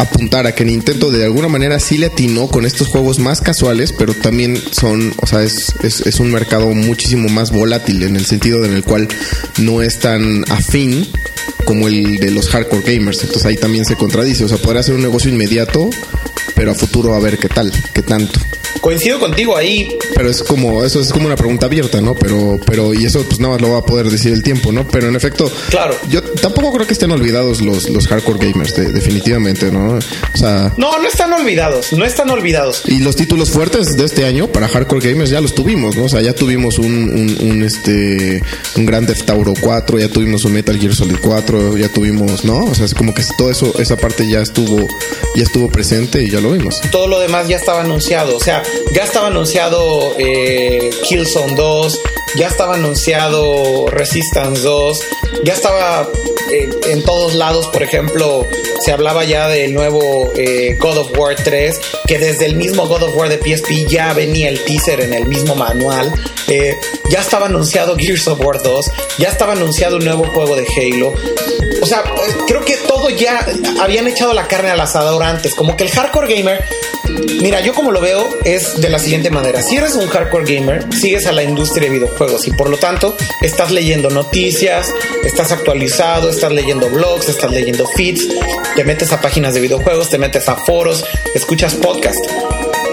[0.00, 3.92] apuntar a que Nintendo de alguna manera sí le atinó con estos juegos más casuales,
[3.96, 8.64] pero también son, o sea, es, es, un mercado muchísimo más volátil en el sentido
[8.64, 9.06] en el cual
[9.58, 11.06] no es tan afín
[11.64, 13.22] como el de los hardcore gamers.
[13.22, 14.42] Entonces ahí también se contradice.
[14.44, 15.88] O sea, podría ser un negocio inmediato,
[16.56, 18.40] pero a futuro a ver qué tal, qué tanto.
[18.80, 19.96] Coincido contigo ahí.
[20.14, 22.14] Pero es como, eso es como una pregunta abierta, ¿no?
[22.14, 24.86] Pero, pero, y eso pues nada más lo va a poder decir el tiempo, ¿no?
[24.86, 25.96] Pero en efecto, claro.
[26.08, 29.98] Yo tampoco creo que estén olvidados los, los hardcore gamers, definitivamente, ¿no?
[29.98, 30.72] O sea.
[30.76, 32.82] No, no están olvidados, no están olvidados.
[32.86, 36.04] Y los títulos fuertes de este año para hardcore gamers ya los tuvimos, ¿no?
[36.04, 38.42] O sea, ya tuvimos un, un, un este,
[38.76, 42.58] un Grand Theft Auto 4, ya tuvimos un Metal Gear Solid 4, ya tuvimos, ¿no?
[42.64, 44.86] O sea, es como que todo eso, esa parte ya estuvo,
[45.34, 46.80] ya estuvo presente y ya lo vimos.
[46.90, 52.00] Todo lo demás ya estaba anunciado, o sea, ya estaba anunciado eh, Killzone 2,
[52.36, 55.00] ya estaba anunciado Resistance 2,
[55.44, 56.08] ya estaba
[56.50, 58.46] eh, en todos lados, por ejemplo,
[58.80, 63.02] se hablaba ya del nuevo eh, God of War 3, que desde el mismo God
[63.02, 66.12] of War de PSP ya venía el teaser en el mismo manual,
[67.10, 71.14] ya estaba anunciado Gears of War 2, ya estaba anunciado un nuevo juego de Halo.
[71.82, 72.02] O sea,
[72.46, 73.46] creo que todo ya
[73.80, 76.64] habían echado la carne al asador antes, como que el hardcore gamer
[77.40, 79.62] Mira, yo como lo veo es de la siguiente manera.
[79.62, 83.16] Si eres un hardcore gamer, sigues a la industria de videojuegos y por lo tanto
[83.42, 84.92] estás leyendo noticias,
[85.24, 88.26] estás actualizado, estás leyendo blogs, estás leyendo feeds,
[88.74, 92.28] te metes a páginas de videojuegos, te metes a foros, escuchas podcasts.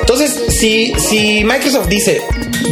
[0.02, 2.22] Entonces, si, si Microsoft dice,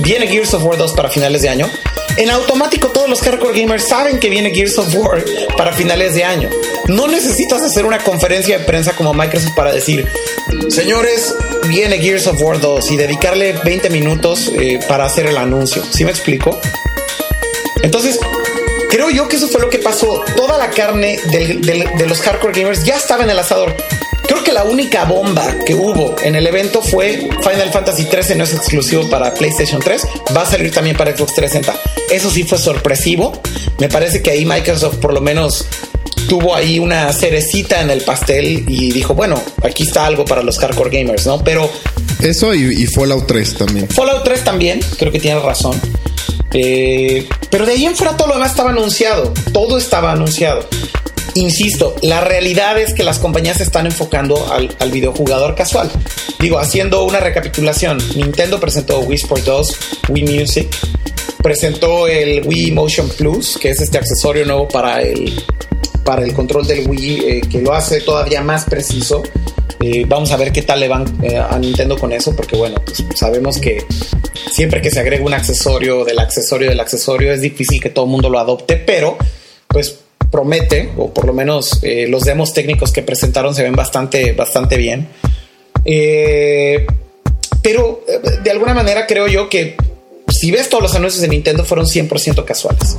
[0.04, 1.69] viene Gears of War 2 para finales de año,
[2.17, 5.24] en automático todos los hardcore gamers saben que viene Gears of War
[5.58, 6.50] para finales de año.
[6.88, 10.08] No necesitas hacer una conferencia de prensa como Microsoft para decir,
[10.69, 11.34] señores,
[11.67, 15.84] viene Gears of War 2 y dedicarle 20 minutos eh, para hacer el anuncio.
[15.91, 16.60] ¿Sí me explico?
[17.82, 18.19] Entonces,
[18.89, 20.24] creo yo que eso fue lo que pasó.
[20.36, 23.76] Toda la carne de los hardcore gamers ya estaba en el asador.
[24.31, 28.45] Creo que la única bomba que hubo en el evento fue Final Fantasy 13 no
[28.45, 32.15] es exclusivo para PlayStation 3, va a salir también para Xbox 360.
[32.15, 33.33] Eso sí fue sorpresivo.
[33.77, 35.65] Me parece que ahí Microsoft por lo menos
[36.29, 40.57] tuvo ahí una cerecita en el pastel y dijo, bueno, aquí está algo para los
[40.59, 41.43] hardcore gamers, ¿no?
[41.43, 41.69] Pero...
[42.21, 43.89] Eso y, Fallout 3 también.
[43.89, 45.77] Fallout 3 también, creo que tiene razón.
[46.53, 50.65] Eh, pero de ahí en fuera todo lo demás estaba anunciado, todo estaba anunciado.
[51.36, 55.89] Insisto, la realidad es que las compañías se están enfocando al, videojugador casual.
[56.39, 59.77] Digo, haciendo una recapitulación, Nintendo presentó Wii Sport 2,
[60.10, 60.67] Wii Music,
[61.41, 65.41] presentó el Wii Motion Plus, que es este accesorio nuevo para el,
[66.03, 69.23] para el control del Wii, eh, que lo hace todavía más preciso.
[69.79, 72.75] Eh, vamos a ver qué tal le van eh, a Nintendo con eso, porque bueno,
[72.86, 73.84] pues sabemos que
[74.51, 78.12] siempre que se agrega un accesorio del accesorio del accesorio es difícil que todo el
[78.12, 79.17] mundo lo adopte, pero
[79.67, 80.00] pues
[80.31, 84.77] promete, o por lo menos eh, los demos técnicos que presentaron se ven bastante, bastante
[84.77, 85.09] bien.
[85.83, 86.85] Eh,
[87.61, 89.75] pero eh, de alguna manera creo yo que
[90.27, 92.97] si ves todos los anuncios de Nintendo fueron 100% casuales.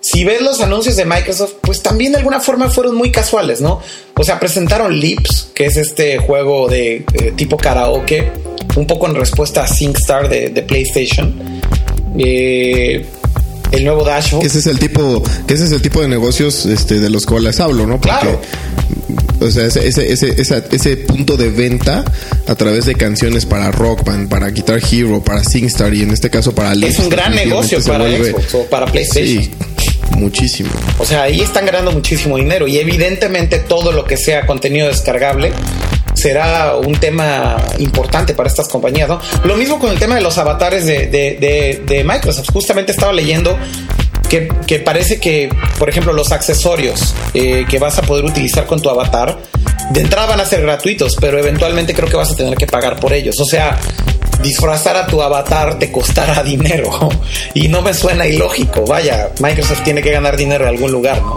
[0.00, 3.80] Si ves los anuncios de Microsoft, pues también de alguna forma fueron muy casuales, ¿no?
[4.14, 7.04] O sea, presentaron Lips, que es este juego de
[7.36, 8.30] tipo karaoke,
[8.76, 11.60] un poco en respuesta a SingStar de, de PlayStation.
[12.18, 13.04] Eh,
[13.72, 14.34] el nuevo Dash.
[14.42, 17.58] ese es el tipo, que ese es el tipo de negocios este, de los cuales
[17.60, 18.00] hablo, ¿no?
[18.00, 18.40] claro.
[19.40, 22.04] O sea, ese, ese, ese, ese, punto de venta
[22.46, 26.30] a través de canciones para Rock Band, para Guitar Hero, para SingStar y en este
[26.30, 29.42] caso para Es un gran negocio para Xbox o para PlayStation.
[29.42, 29.50] Sí,
[30.16, 30.70] muchísimo.
[30.98, 35.52] O sea, ahí están ganando muchísimo dinero y evidentemente todo lo que sea contenido descargable
[36.22, 39.20] será un tema importante para estas compañías, ¿no?
[39.44, 42.50] Lo mismo con el tema de los avatares de, Microsoft.
[42.52, 43.58] Justamente estaba leyendo
[44.28, 48.88] que, parece que, por ejemplo, los accesorios eh, que vas a poder utilizar con tu
[48.88, 49.36] avatar,
[49.90, 53.00] de entrada van a ser gratuitos, pero eventualmente creo que vas a tener que pagar
[53.00, 53.38] por ellos.
[53.40, 53.78] O sea,
[54.42, 57.08] disfrazar a tu avatar te costará dinero.
[57.52, 58.86] Y no me suena ilógico.
[58.86, 61.36] Vaya, Microsoft tiene que ganar dinero en algún lugar, ¿no?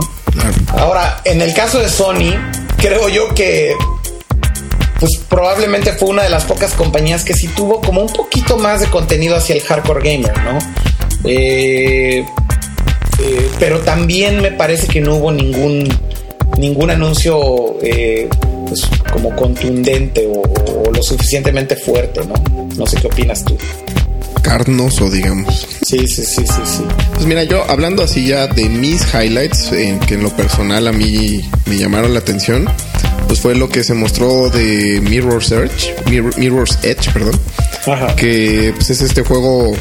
[0.77, 2.35] Ahora, en el caso de Sony,
[2.77, 3.73] creo yo que
[4.99, 8.81] pues probablemente fue una de las pocas compañías que sí tuvo como un poquito más
[8.81, 10.59] de contenido hacia el hardcore gamer, ¿no?
[11.25, 12.25] Eh,
[13.19, 15.87] eh, pero también me parece que no hubo ningún
[16.57, 18.29] ningún anuncio eh,
[18.67, 22.67] pues, como contundente o, lo suficientemente fuerte, ¿no?
[22.77, 23.57] No sé qué opinas tú.
[24.41, 25.67] Carnoso, digamos.
[25.81, 26.83] Sí, sí, sí, sí, sí.
[27.13, 29.71] Pues mira, yo hablando así ya de mis highlights,
[30.07, 32.69] que en lo personal a mí me llamaron la atención
[33.27, 35.93] pues fue lo que se mostró de Mirror Search,
[36.37, 37.39] Mirror's Edge, perdón,
[38.17, 39.75] que pues, es este juego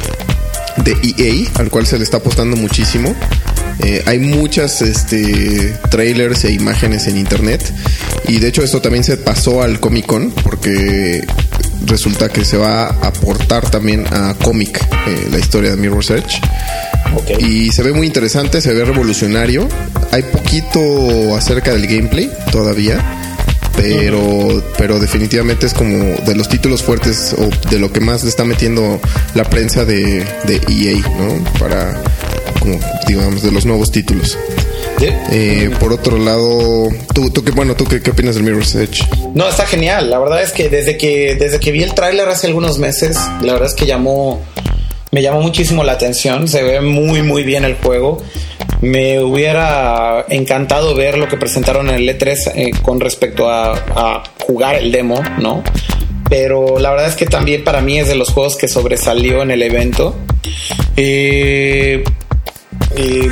[0.78, 3.14] de EA al cual se le está apostando muchísimo.
[3.80, 7.74] Eh, hay muchas este, trailers e imágenes en internet
[8.28, 11.26] y de hecho esto también se pasó al Comic Con porque
[11.86, 16.40] resulta que se va a aportar también a Comic eh, la historia de Mirror's Edge.
[17.16, 17.40] Ok.
[17.40, 19.68] Y se ve muy interesante, se ve revolucionario.
[20.12, 23.23] Hay poquito acerca del gameplay todavía.
[23.76, 28.30] Pero, pero definitivamente es como de los títulos fuertes o de lo que más le
[28.30, 29.00] está metiendo
[29.34, 31.44] la prensa de, de EA, ¿no?
[31.58, 32.00] Para,
[32.60, 34.38] como digamos, de los nuevos títulos.
[35.00, 39.02] Eh, por otro lado, tú, tú qué, bueno, tú qué, qué opinas del Mirror's Edge?
[39.34, 40.08] No, está genial.
[40.10, 43.52] La verdad es que desde que desde que vi el tráiler hace algunos meses, la
[43.52, 44.40] verdad es que llamó
[45.14, 46.48] me llamó muchísimo la atención.
[46.48, 48.20] Se ve muy muy bien el juego.
[48.80, 54.22] Me hubiera encantado ver lo que presentaron en el E3 eh, con respecto a, a
[54.46, 55.62] jugar el demo, ¿no?
[56.28, 59.50] Pero la verdad es que también para mí es de los juegos que sobresalió en
[59.52, 60.16] el evento.
[60.96, 62.02] Eh,
[62.96, 63.28] eh,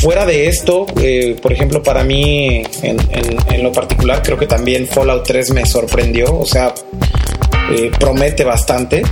[0.00, 4.46] fuera de esto, eh, por ejemplo, para mí en, en- en lo particular, creo que
[4.46, 6.74] también Fallout 3 me sorprendió, o sea,
[7.72, 9.02] eh, promete bastante.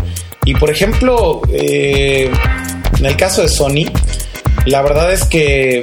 [0.47, 2.31] Y por ejemplo, eh,
[2.99, 3.85] en el caso de Sony,
[4.65, 5.79] la verdad es que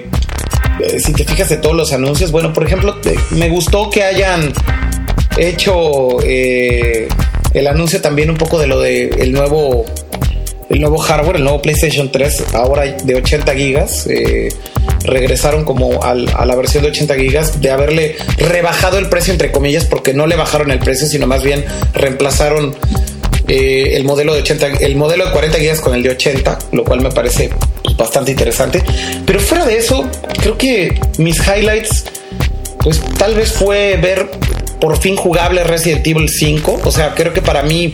[0.80, 2.96] eh, si te fijas de todos los anuncios, bueno, por ejemplo,
[3.32, 4.52] me gustó que hayan
[5.38, 7.08] hecho eh,
[7.54, 9.86] el anuncio también un poco de lo de el nuevo
[10.70, 14.08] el nuevo hardware, el nuevo PlayStation 3, ahora de 80 gigas.
[15.04, 19.52] regresaron como al- a la versión de 80 gigas de haberle rebajado el precio, entre
[19.52, 22.74] comillas, porque no le bajaron el precio, sino más bien reemplazaron
[23.48, 26.84] eh, el modelo de 80, el modelo de 40 gigas con el de 80, lo
[26.84, 27.50] cual me parece
[27.84, 28.84] pues, bastante interesante.
[29.26, 30.10] Pero fuera de eso,
[30.42, 32.06] creo que mis highlights,
[32.80, 34.30] pues tal vez fue ver
[34.80, 36.82] por fin jugable Resident Evil 5.
[36.84, 37.94] O sea, creo que para mí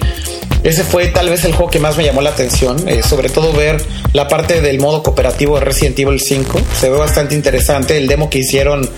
[0.64, 2.88] ese fue tal vez el juego que más me llamó la atención.
[2.88, 3.82] eh, sobre todo ver
[4.14, 6.60] la parte del modo cooperativo de Resident Evil 5.
[6.80, 7.98] Se ve bastante interesante.
[7.98, 8.90] El demo que hicieron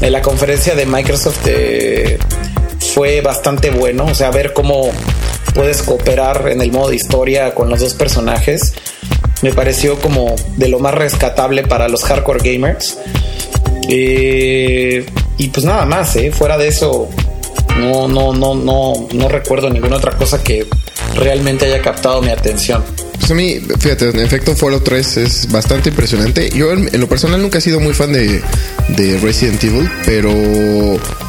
[0.00, 2.18] en la conferencia de Microsoft eh,
[2.94, 4.06] fue bastante bueno.
[4.06, 4.92] O sea, ver cómo
[5.54, 8.74] puedes cooperar en el modo de historia con los dos personajes.
[9.42, 12.98] Me pareció como de lo más rescatable para los hardcore gamers.
[13.88, 15.04] Eh,
[15.38, 16.32] y pues nada más, ¿eh?
[16.32, 17.08] fuera de eso,
[17.78, 20.66] no, no, no, no, no recuerdo ninguna otra cosa que
[21.14, 22.82] realmente haya captado mi atención.
[23.18, 26.50] Pues a mí, fíjate, en efecto Fallout 3 es bastante impresionante.
[26.50, 28.42] Yo en, en lo personal nunca he sido muy fan de,
[28.88, 30.30] de Resident Evil, pero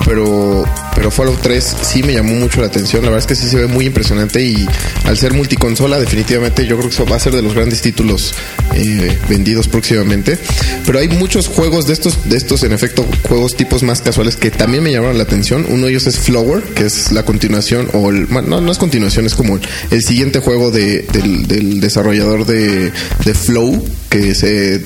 [0.05, 3.03] pero pero Fallout 3 sí me llamó mucho la atención.
[3.03, 4.65] La verdad es que sí se ve muy impresionante y
[5.03, 8.33] al ser multiconsola definitivamente yo creo que eso va a ser de los grandes títulos
[8.73, 10.37] eh, vendidos próximamente.
[10.85, 14.51] Pero hay muchos juegos de estos de estos en efecto juegos tipos más casuales que
[14.51, 15.65] también me llamaron la atención.
[15.69, 19.35] Uno de ellos es Flower, que es la continuación o el, no es continuación, es
[19.35, 19.59] como
[19.91, 22.91] el siguiente juego de, del, desarrollador de,
[23.33, 24.81] Flow que se-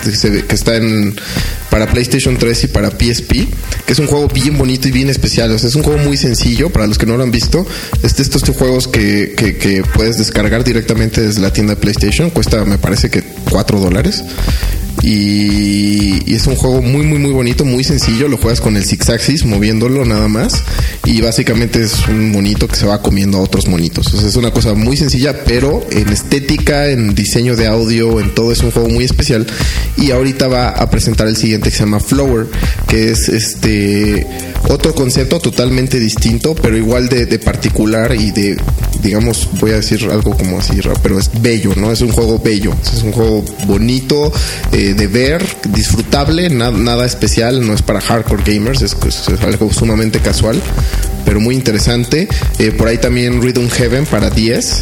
[0.48, 1.16] que está en
[1.70, 3.32] para PlayStation 3 y para PSP,
[3.86, 5.52] que es un juego bien bonito y bien especial.
[5.52, 7.66] O sea, es un juego muy sencillo para los que no lo han visto.
[8.04, 12.30] Es de estos juegos que, que, puedes descargar directamente desde la tienda de PlayStation.
[12.30, 14.24] Cuesta, me parece que 4 dólares.
[15.02, 18.28] Y, es un juego muy, muy, muy bonito, muy sencillo.
[18.28, 20.64] Lo juegas con el Six moviéndolo nada más.
[21.06, 24.14] Y básicamente es un monito que se va comiendo a otros monitos.
[24.14, 28.34] O sea, es una cosa muy sencilla, pero en estética, en diseño de audio, en
[28.36, 29.48] todo es un juego muy especial.
[29.98, 32.48] Y ahorita va a presentar el siguiente que se llama Flower,
[32.88, 34.28] que es este
[34.68, 38.58] otro concepto totalmente distinto, pero igual de, particular y de,
[39.02, 41.92] digamos, voy a decir algo como así, pero es bello, ¿no?
[41.92, 44.32] Es un juego bello, es un juego bonito
[44.74, 48.96] eh, de ver, disfrutable, na- nada especial, no es para hardcore gamers, es,
[49.42, 50.62] algo sumamente casual,
[51.26, 52.28] pero muy interesante.
[52.60, 54.80] Eh, por ahí también Rhythm Heaven para 10.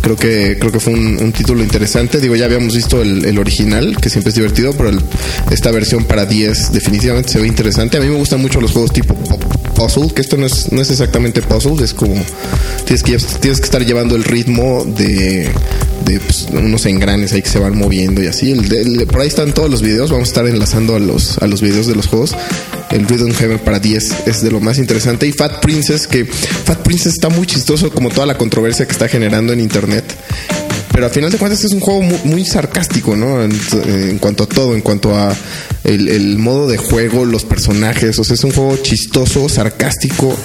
[0.00, 2.20] Creo que, creo que fue un, título interesante.
[2.20, 4.90] Digo, ya habíamos visto el, original, que siempre es divertido, pero
[5.50, 7.98] esta versión para 10 definitivamente se ve interesante.
[7.98, 9.38] A mí me gustan mucho los juegos tipo pu-
[9.80, 12.14] puzzle, que esto no es, no es exactamente puzzle, es como
[12.84, 15.50] tienes que, tienes que estar llevando el ritmo de,
[16.04, 18.54] de pues, unos engranes ahí que se van moviendo y así.
[19.10, 21.86] Por ahí están todos los videos, vamos a estar enlazando a los, a los videos
[21.86, 22.34] de los juegos.
[22.90, 25.26] El Rhythm Heaven para 10 es de lo más interesante.
[25.26, 29.08] Y Fat Princess, que Fat Princess está muy chistoso como toda la controversia que está
[29.08, 30.04] generando en internet.
[31.00, 33.42] Pero al final de cuentas es un juego muy, sarcástico, ¿no?
[33.42, 35.34] En, cuanto a todo, en cuanto a
[35.82, 38.18] el, el modo de juego, los personajes.
[38.18, 40.36] O sea, es un juego chistoso, sarcástico,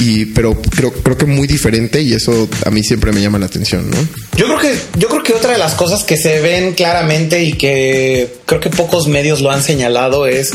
[0.00, 3.46] y pero creo, creo que muy diferente y eso a mí siempre me llama la
[3.46, 3.96] atención, ¿no?
[4.36, 7.52] Yo creo que, yo creo que otra de las cosas que se ven claramente y
[7.52, 10.50] que creo que pocos medios lo han señalado es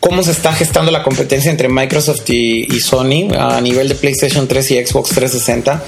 [0.00, 4.48] cómo se está gestando la competencia entre Microsoft y, y Sony a nivel de PlayStation
[4.48, 5.84] 3 y Xbox 360.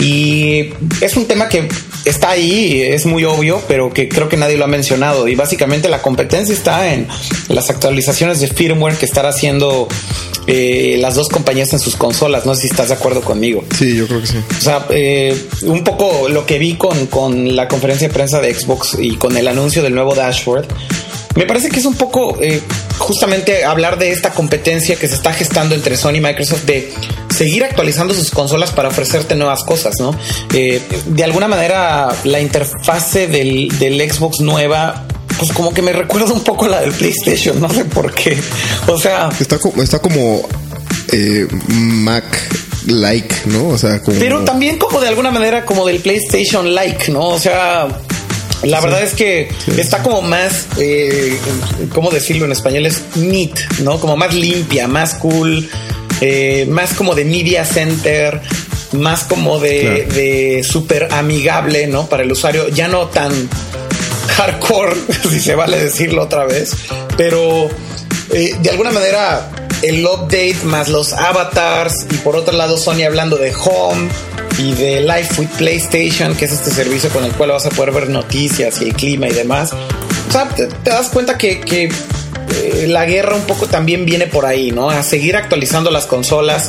[0.00, 0.70] Y
[1.02, 1.68] es un tema que
[2.06, 5.28] está ahí, es muy obvio, pero que creo que nadie lo ha mencionado.
[5.28, 7.06] Y básicamente la competencia está en
[7.48, 9.88] las actualizaciones de firmware que estará haciendo
[10.46, 12.46] eh, las dos compañías en sus consolas.
[12.46, 13.62] No sé si estás de acuerdo conmigo.
[13.76, 14.38] Sí, yo creo que sí.
[14.58, 18.54] O sea, eh, un poco lo que vi con, con la conferencia de prensa de
[18.54, 20.66] Xbox y con el anuncio del nuevo dashboard,
[21.36, 22.60] me parece que es un poco eh,
[23.00, 26.92] justamente hablar de esta competencia que se está gestando entre Sony y Microsoft de
[27.34, 30.14] seguir actualizando sus consolas para ofrecerte nuevas cosas, ¿no?
[30.52, 35.06] Eh, de alguna manera, la interfase del, del Xbox nueva
[35.38, 38.38] pues como que me recuerda un poco a la del PlayStation, no sé por qué.
[38.88, 40.46] O sea, Está como, está como
[41.12, 42.24] eh, Mac
[42.86, 43.68] like, ¿no?
[43.68, 47.28] O sea, como pero también como de alguna manera como del PlayStation like, ¿no?
[47.28, 47.88] O sea,
[48.62, 51.38] la verdad es que está como más, eh,
[51.94, 52.86] ¿cómo decirlo en español?
[52.86, 53.98] Es neat, ¿no?
[54.00, 55.68] Como más limpia, más cool,
[56.20, 58.40] eh, más como de media center,
[58.92, 60.14] más como de, Claro.
[60.14, 62.06] de súper amigable, ¿no?
[62.08, 63.32] Para el usuario, ya no tan
[64.36, 64.96] hardcore,
[65.30, 66.72] si se vale decirlo otra vez,
[67.16, 67.68] pero
[68.32, 69.50] eh, de alguna manera
[69.82, 74.08] el update más los avatars y por otro lado Sony hablando de Home
[74.58, 77.92] y de Life with PlayStation, que es este servicio con el cual vas a poder
[77.92, 79.72] ver noticias y el clima y demás.
[79.72, 84.44] O sea, te, das cuenta que, que, eh, la guerra un poco también viene por
[84.44, 84.90] ahí, ¿no?
[84.90, 86.68] A seguir actualizando las consolas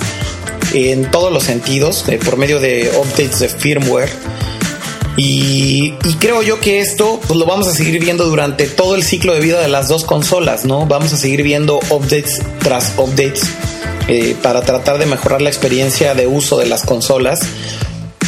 [0.73, 4.09] en todos los sentidos, eh, por medio de updates de firmware.
[5.17, 9.33] Y, creo yo que esto pues, lo vamos a seguir viendo durante todo el ciclo
[9.33, 10.85] de vida de las dos consolas, ¿no?
[10.85, 13.51] Vamos a seguir viendo updates tras updates
[14.07, 17.41] eh, para tratar de mejorar la experiencia de uso de las consolas.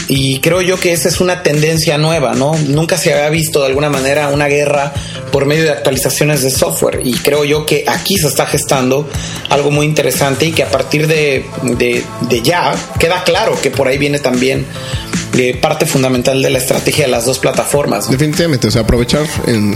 [0.09, 2.55] Y creo yo que esa es una tendencia nueva, ¿no?
[2.67, 4.91] Nunca se había visto de alguna manera una guerra
[5.31, 6.99] por medio de actualizaciones de software.
[7.03, 9.07] Y creo yo que aquí se está gestando
[9.49, 13.97] algo muy interesante y que a partir de, de ya queda claro que por ahí
[13.97, 14.65] viene también
[15.35, 18.09] eh, parte fundamental de la estrategia de las dos plataformas.
[18.09, 19.75] Definitivamente, o sea, aprovechar en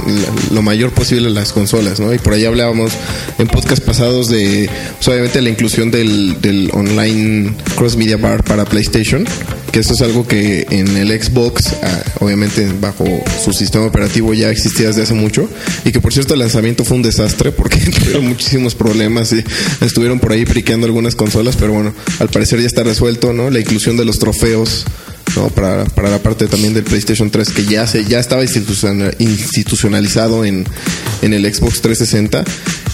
[0.51, 2.13] lo mayor posible las consolas, ¿no?
[2.13, 2.91] Y por ahí hablábamos
[3.39, 4.69] en podcast pasados de,
[5.05, 9.25] obviamente, la inclusión del, del online cross media bar para PlayStation,
[9.71, 13.05] que eso es algo que en el Xbox, ah, obviamente, bajo
[13.43, 15.49] su sistema operativo ya existía desde hace mucho,
[15.85, 19.43] y que por cierto el lanzamiento fue un desastre porque tuvieron muchísimos problemas y
[19.83, 23.49] estuvieron por ahí priqueando algunas consolas, pero bueno, al parecer ya está resuelto, ¿no?
[23.49, 24.85] La inclusión de los trofeos
[25.37, 25.49] ¿no?
[25.49, 30.43] Para, para la parte también del PlayStation 3 que ya se ya estaba institucional- institucionalizado
[30.45, 30.65] en,
[31.21, 32.43] en el Xbox 360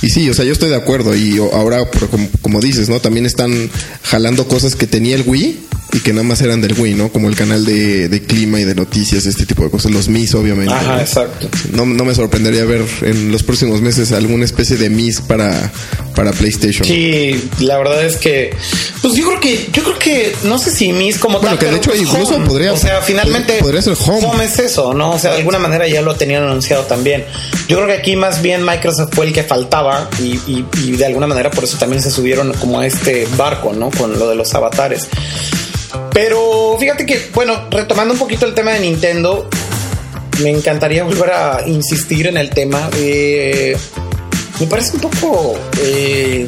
[0.04, 3.00] y sí, o sea, yo estoy de acuerdo y ahora como, como dices, ¿no?
[3.00, 3.70] También están
[4.04, 5.60] jalando cosas que tenía el Wii
[5.94, 7.10] y que nada más eran del Wii, ¿no?
[7.12, 10.34] Como el canal de, de clima y de noticias, este tipo de cosas, los MIS
[10.34, 10.74] obviamente.
[10.74, 11.00] Ajá, ¿no?
[11.02, 11.48] exacto.
[11.72, 15.72] No, no me sorprendería ver en los próximos meses alguna especie de MIS para,
[16.16, 16.84] para PlayStation.
[16.88, 18.56] Sí, la verdad es que,
[19.04, 21.66] pues yo creo que, yo creo que, no sé si Miss como Bueno, tal, que
[21.76, 22.48] de pero hecho incluso Home.
[22.48, 24.44] podría- o sea, finalmente podría ser Home.
[24.46, 25.12] es eso, ¿no?
[25.12, 27.24] O sea, de alguna manera ya lo tenían anunciado también.
[27.68, 31.50] Yo creo que aquí más bien Microsoft fue el que faltaba y, de alguna manera
[31.52, 33.90] por eso también se subieron como a este barco, ¿no?
[33.92, 35.08] Con lo de los avatares.
[36.14, 39.50] Pero fíjate que, bueno, retomando un poquito el tema de Nintendo,
[40.42, 42.90] me encantaría volver a insistir en el tema.
[42.98, 43.76] Eh,
[44.60, 46.48] me parece un poco eh,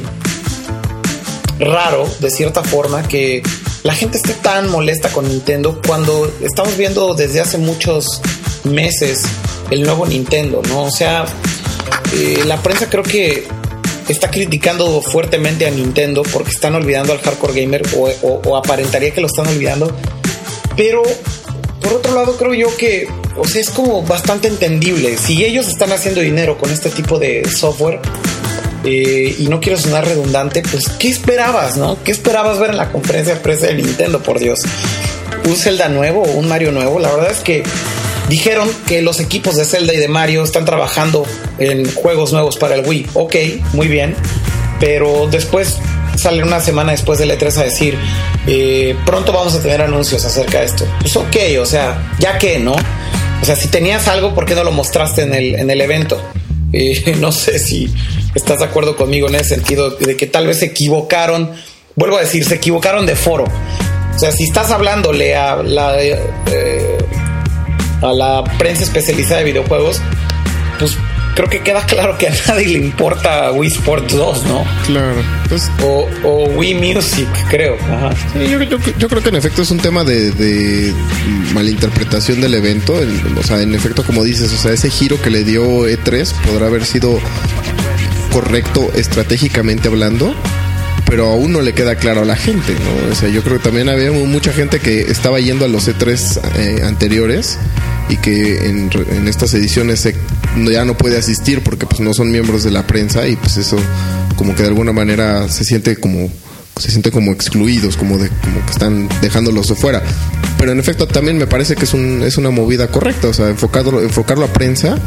[1.60, 3.41] raro, de cierta forma, que
[3.84, 8.21] la gente esté tan molesta con Nintendo cuando estamos viendo desde hace muchos
[8.63, 9.23] meses
[9.69, 10.86] el nuevo Nintendo, ¿no?
[10.86, 11.25] O sea,
[12.13, 13.48] eh, la prensa creo que
[14.08, 19.28] está criticando fuertemente a Nintendo porque están olvidando al hardcore gamer o, aparentaría que lo
[19.28, 19.96] están olvidando.
[20.76, 21.04] Pero
[21.82, 25.18] por otro lado creo yo que, o sea, es como bastante entendible.
[25.18, 28.00] Si ellos están haciendo dinero con este tipo de software
[28.84, 32.02] eh, y no quiero sonar redundante, pues ¿qué esperabas, no?
[32.04, 34.60] ¿Qué esperabas ver en la conferencia de prensa de Nintendo, por Dios?
[35.48, 37.00] ¿Un Zelda nuevo un Mario nuevo?
[37.00, 37.63] La verdad es que
[38.29, 41.25] dijeron que los equipos de Zelda y de Mario están trabajando
[41.59, 43.07] en juegos nuevos para el Wii.
[43.13, 43.35] Ok,
[43.73, 44.15] muy bien.
[44.79, 45.77] Pero después
[46.17, 47.97] sale una semana después del E3 a decir,
[48.47, 50.85] eh, pronto vamos a tener anuncios acerca de esto.
[50.99, 52.75] Pues ok, o sea, ya que, ¿no?
[53.41, 56.21] O sea, si tenías algo, ¿por qué no lo mostraste en el, en el evento?
[56.77, 57.89] Eh, no sé si
[58.33, 61.53] estás de acuerdo conmigo en ese sentido, de que tal vez se equivocaron.
[61.95, 63.45] Vuelvo a decir, se equivocaron de foro.
[63.45, 66.94] O sea, si estás hablándole a la, eh,
[68.01, 70.01] a la prensa especializada de videojuegos,
[70.79, 70.97] pues
[71.36, 74.63] creo que queda claro que a nadie le importa Wii Sports 2, ¿no?
[74.88, 75.15] Claro.
[75.49, 77.75] Pues, O, o Wii Music, creo.
[77.91, 78.12] Ajá.
[78.34, 80.93] Sí, yo, yo- yo creo que en efecto es un tema de, de
[81.53, 82.99] malinterpretación del evento.
[83.01, 86.32] El- o sea, en efecto, como dices, o sea, ese giro que le dio E3
[86.47, 87.20] podrá haber sido
[88.32, 90.34] correcto estratégicamente hablando,
[91.06, 93.12] pero aún no le queda claro a la gente, ¿no?
[93.12, 96.39] O sea, yo creo que también había mucha gente que estaba yendo a los E3
[96.58, 97.58] eh, anteriores
[98.10, 100.16] y que en, en estas ediciones se-
[100.70, 103.78] ya no puede asistir porque pues no son miembros de la prensa y pues eso
[104.36, 106.30] como que de alguna manera se siente como
[106.78, 110.03] se siente como excluidos, como de como que están dejándolos de fuera.
[110.58, 113.47] Pero en efecto también me parece que es un es una movida correcta, o sea,
[113.49, 114.97] enfocarlo enfocarlo a prensa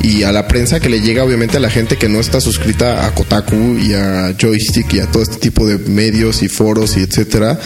[0.00, 3.06] y a la prensa que le llega obviamente a la gente que no está suscrita
[3.06, 7.02] a Kotaku y a Joystick y a todo este tipo de medios y foros y
[7.02, 7.58] etcétera,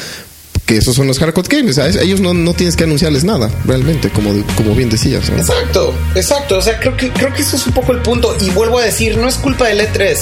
[0.68, 1.78] que esos son los hardcore games.
[1.78, 5.30] Ellos no, no tienes que anunciarles nada, realmente, como, como bien decías.
[5.30, 6.58] Exacto, exacto.
[6.58, 8.36] O sea, creo que, creo que eso es un poco el punto.
[8.40, 10.18] Y vuelvo a decir, no es culpa del E3.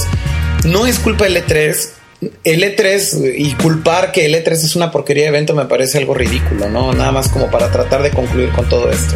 [0.66, 1.76] No es culpa del E3.
[2.44, 6.14] El E3 y culpar que el E3 es una porquería de evento me parece algo
[6.14, 6.92] ridículo, ¿no?
[6.92, 9.14] Nada más como para tratar de concluir con todo esto.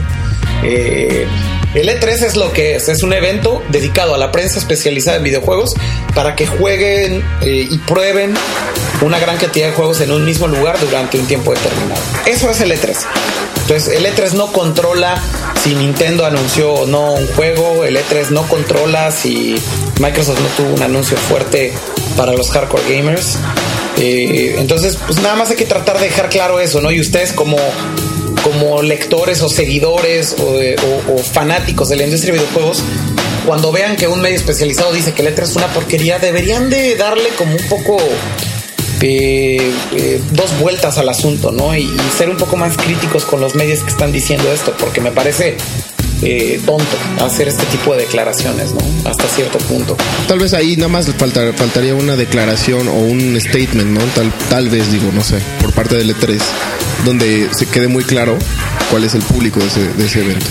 [0.63, 1.27] Eh,
[1.75, 5.23] el E3 es lo que es, es un evento dedicado a la prensa especializada en
[5.23, 5.75] videojuegos
[6.15, 8.35] para que jueguen eh, y prueben
[9.03, 12.01] una gran cantidad de juegos en un mismo lugar durante un tiempo determinado.
[12.27, 12.97] Eso es el E3.
[13.63, 15.23] Entonces el E3 no controla
[15.63, 19.55] si Nintendo anunció o no un juego, el E3 no controla si
[20.01, 21.73] Microsoft no tuvo un anuncio fuerte
[22.17, 23.39] para los hardcore gamers.
[23.97, 26.91] Eh, entonces, pues nada más hay que tratar de dejar claro eso, ¿no?
[26.91, 27.59] Y ustedes como
[28.43, 32.83] como lectores o seguidores o, fanáticos de la industria de videojuegos,
[33.47, 37.29] cuando vean que un medio especializado dice que Letra es una porquería, deberían de darle
[37.37, 37.97] como un poco
[39.03, 41.75] eh, eh, dos vueltas al asunto, ¿no?
[41.75, 45.11] Y, ser un poco más críticos con los medios que están diciendo esto, porque me
[45.11, 45.57] parece
[46.23, 48.81] eh, tonto hacer este tipo de declaraciones, ¿no?
[49.09, 49.97] Hasta cierto punto.
[50.29, 54.01] Tal vez ahí nada más faltaría una declaración o un statement, ¿no?
[54.15, 56.39] Tal, tal vez, digo, no sé, por parte del E3
[57.05, 58.39] donde se quede muy claro
[58.91, 60.47] cuál es el público de ese, de ese evento.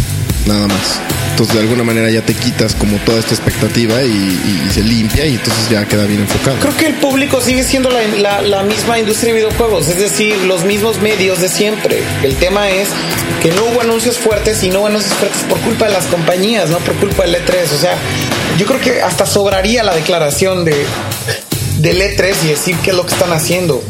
[0.48, 1.19] Nada más.
[1.40, 5.70] De alguna manera ya te quitas como toda esta expectativa y, se limpia y entonces
[5.70, 6.58] ya queda bien enfocado.
[6.60, 10.66] Creo que el público sigue siendo la, la, misma industria de videojuegos, es decir, los
[10.66, 12.04] mismos medios de siempre.
[12.24, 12.90] El tema es
[13.42, 16.70] que no hubo anuncios fuertes y no hubo anuncios fuertes por culpa de las compañías,
[16.70, 17.74] no por culpa del E3.
[17.74, 17.96] O sea,
[18.58, 20.86] yo creo que hasta sobraría la declaración de
[21.78, 23.82] del E3 y decir qué es lo que están haciendo.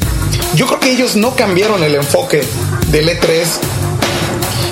[0.53, 2.43] Yo creo que ellos no cambiaron el enfoque
[2.91, 3.43] del E3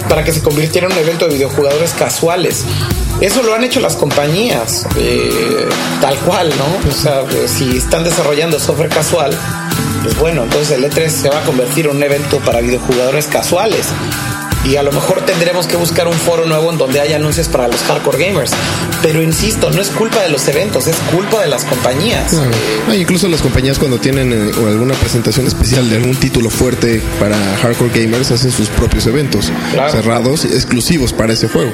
[0.09, 2.65] para que se convirtiera en un evento de videojugadores casuales.
[3.21, 5.67] Eso lo han hecho las compañías, eh,
[6.01, 6.89] tal cual, ¿no?
[6.89, 9.31] O sea, si están desarrollando software casual,
[10.03, 13.87] pues bueno, entonces el E3 se va a convertir en un evento para videojugadores casuales
[14.65, 17.67] y a lo mejor tendremos que buscar un foro nuevo en donde haya anuncios para
[17.67, 18.51] los hardcore gamers.
[19.01, 22.33] Pero insisto, no es culpa de los eventos, es culpa de las compañías.
[22.95, 28.01] incluso las compañías cuando tienen eh, alguna presentación especial de algún título fuerte para hardcore
[28.01, 29.51] gamers hacen sus propios eventos
[29.91, 31.71] cerrados, exclusivos para ese juego.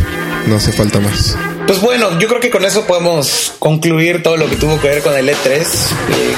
[0.47, 1.35] No hace falta más.
[1.67, 5.01] Pues bueno, yo creo que con eso podemos concluir todo lo que tuvo que ver
[5.01, 5.61] con el E3.
[5.61, 5.65] Eh,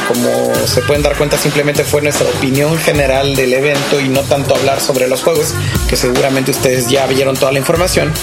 [0.08, 4.56] como se pueden dar cuenta, simplemente fue nuestra opinión general del evento y no tanto
[4.56, 5.54] hablar sobre los juegos,
[5.90, 8.14] que seguramente ustedes ya vieron toda la información.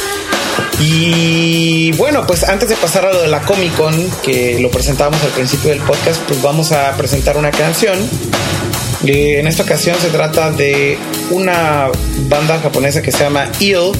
[0.80, 5.22] Y bueno, pues antes de pasar a lo de la Comic Con, que lo presentábamos
[5.24, 7.98] al principio del podcast, pues vamos a presentar una canción.
[9.04, 10.96] Eh, en esta ocasión se trata de
[11.30, 11.88] una
[12.28, 13.92] banda japonesa que se llama Eel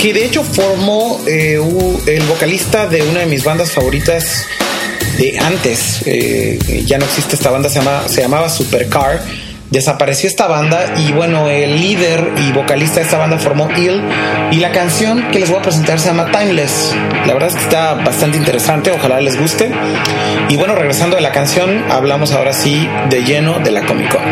[0.00, 1.60] que de hecho formó eh,
[2.06, 4.46] el vocalista de una de mis bandas favoritas
[5.18, 6.02] de antes.
[6.06, 9.20] Eh, ya no existe esta banda, se, llama, se llamaba Supercar.
[9.70, 14.02] Desapareció esta banda y bueno, el líder y vocalista de esta banda formó Ill
[14.50, 16.94] y la canción que les voy a presentar se llama Timeless.
[17.26, 19.70] La verdad es que está bastante interesante, ojalá les guste.
[20.48, 24.22] Y bueno, regresando de la canción, hablamos ahora sí de lleno de la Comic Con.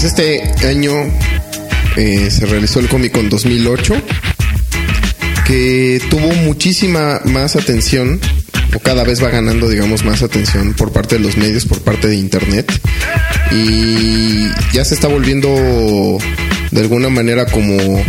[0.00, 0.92] Pues este año
[1.96, 3.94] eh, se realizó el Comic Con 2008,
[5.44, 8.18] que tuvo muchísima más atención,
[8.74, 12.08] o cada vez va ganando, digamos, más atención por parte de los medios, por parte
[12.08, 12.72] de Internet,
[13.50, 15.48] y ya se está volviendo
[16.70, 18.02] de alguna manera como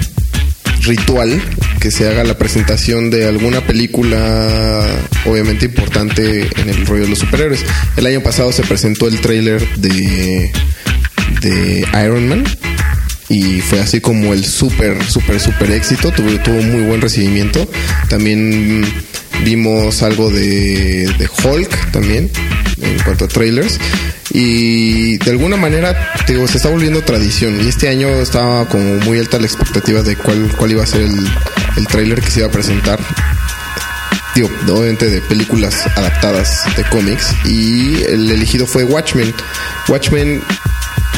[0.84, 1.42] ritual
[1.82, 4.88] que se haga la presentación de alguna película
[5.26, 7.66] obviamente importante en el rollo de los superhéroes.
[7.98, 10.52] El año pasado se presentó el tráiler de,
[11.42, 12.44] de Iron Man.
[13.30, 17.70] Y fue así como el súper, súper, súper éxito, tuvo, muy buen recibimiento.
[18.10, 18.84] También
[19.46, 22.30] vimos algo de, de Hulk también
[22.82, 23.80] en cuanto a trailers.
[24.34, 27.64] Y de alguna manera se está volviendo tradición.
[27.64, 31.02] Y este año estaba como muy alta la expectativa de cuál, cuál iba a ser
[31.02, 31.30] el,
[31.78, 33.00] el trailer que se iba a presentar.
[34.36, 37.34] Digo, obviamente de películas adaptadas de cómics.
[37.46, 39.34] Y el elegido fue Watchmen.
[39.90, 40.42] Watchmen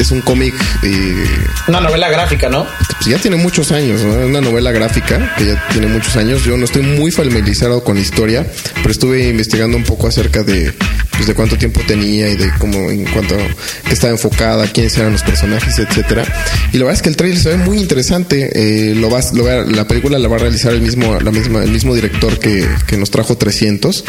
[0.02, 0.54] es un cómic.
[0.82, 1.24] Eh,
[1.68, 2.66] una novela gráfica, ¿no?
[2.98, 4.14] Pues ya tiene muchos años, ¿no?
[4.26, 6.44] Una novela gráfica que ya tiene muchos años.
[6.44, 10.72] Yo no estoy muy familiarizado con la historia, pero estuve investigando un poco acerca de,
[11.12, 13.36] pues, de cuánto tiempo tenía y de cómo, en cuanto
[13.90, 16.24] estaba enfocada, quiénes eran los personajes, etcétera.
[16.72, 18.50] Y la verdad es que el trailer se ve muy interesante.
[18.54, 21.62] Eh, lo vas, lo va, la película la va a realizar el mismo, la misma,
[21.62, 24.04] el mismo director que, que nos trajo 300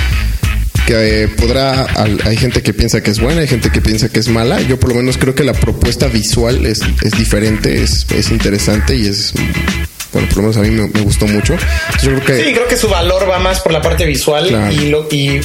[0.85, 1.87] que eh, podrá,
[2.25, 4.61] hay gente que piensa que es buena, hay gente que piensa que es mala.
[4.61, 8.95] Yo por lo menos creo que la propuesta visual es, es diferente, es, es interesante
[8.95, 9.33] y es
[10.15, 11.57] bueno, por lo menos a mí me, gustó mucho.
[12.01, 12.37] Yo creo que...
[12.37, 15.41] Sí, creo que su valor va más por la parte visual y, lo, y,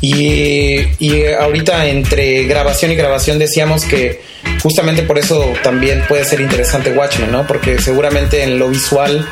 [0.00, 4.22] y, y, ahorita entre grabación y grabación decíamos que
[4.62, 7.48] justamente por eso también puede ser interesante Watchmen, ¿no?
[7.48, 9.28] Porque seguramente en lo visual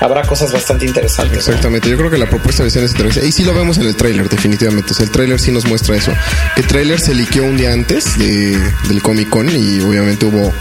[0.00, 1.38] habrá cosas bastante interesantes.
[1.38, 3.26] Exactamente, yo creo que la propuesta de es interesante.
[3.26, 4.92] Y sí lo vemos en el tráiler, definitivamente.
[4.92, 6.12] O sea, el tráiler sí nos muestra eso.
[6.54, 10.52] Que el tráiler se liqueó un día antes de, del Comic Con y obviamente hubo,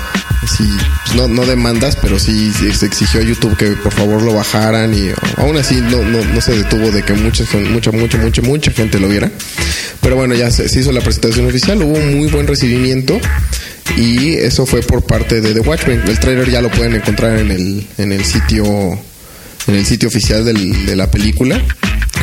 [0.48, 0.70] sí,
[1.06, 4.94] pues no, no demandas, pero sí se exigió a YouTube que por favor lo bajaran
[4.94, 8.72] y aún así no, no, no se detuvo de que mucha, mucha, mucha, mucha, mucha
[8.72, 9.32] gente lo viera.
[10.02, 13.20] Pero bueno, ya se, hizo la presentación oficial, hubo un muy buen recibimiento
[13.98, 16.04] y eso fue por parte de The Watchmen.
[16.08, 19.00] El trailer ya lo pueden encontrar en el, en el sitio
[19.68, 21.62] en el sitio oficial de la película.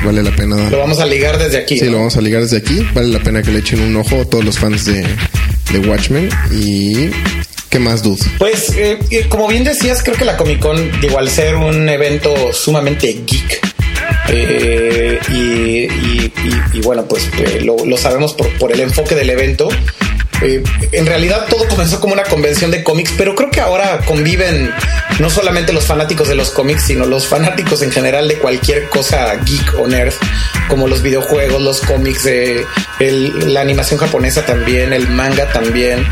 [0.04, 0.70] Vale la pena.
[0.70, 1.78] Lo vamos a ligar desde aquí.
[1.78, 2.86] Sí, lo vamos a ligar desde aquí.
[2.94, 5.04] Vale la pena que le echen un ojo a todos los fans de,
[5.72, 6.28] de Watchmen.
[6.50, 7.10] Y
[7.70, 8.26] ¿Qué más, dudas?
[8.36, 11.88] Pues, eh, eh, como bien decías, creo que la Comic Con, digo, al ser un
[11.88, 13.60] evento sumamente geek,
[14.28, 17.28] eh, y, bueno, pues
[17.62, 19.68] lo, lo, sabemos por, por el enfoque del evento,
[20.42, 20.62] eh,
[20.92, 24.72] en realidad todo comenzó como una convención de cómics, pero creo que ahora conviven
[25.18, 29.34] no solamente los fanáticos de los cómics, sino los fanáticos en general de cualquier cosa
[29.36, 30.14] geek o nerd,
[30.68, 32.64] como los videojuegos, los cómics, eh,
[32.98, 36.06] la animación japonesa también, el manga también.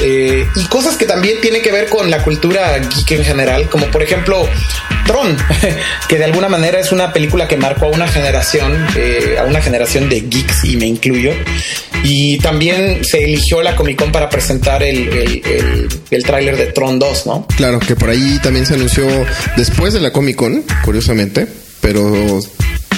[0.00, 3.86] Eh, y cosas que también tienen que ver con la cultura geek en general, como
[3.86, 4.46] por ejemplo
[5.06, 5.36] Tron,
[6.08, 9.60] que de alguna manera es una película que marcó a una generación, eh, a una
[9.62, 11.32] generación de geeks y me incluyo.
[12.04, 16.98] Y también se eligió la Comic Con para presentar el, el, el, tráiler de Tron
[16.98, 17.46] 2, ¿no?
[17.56, 19.06] Claro, que por ahí también se anunció
[19.56, 21.48] después de la Comic Con, curiosamente,
[21.86, 22.40] pero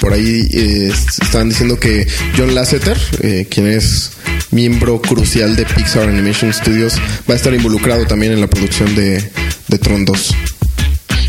[0.00, 2.06] por ahí eh, estaban diciendo que
[2.38, 4.12] John Lasseter, eh, quien es
[4.50, 6.94] miembro crucial de Pixar Animation Studios,
[7.28, 9.22] va a estar involucrado también en la producción de,
[9.66, 10.34] de Tron 2.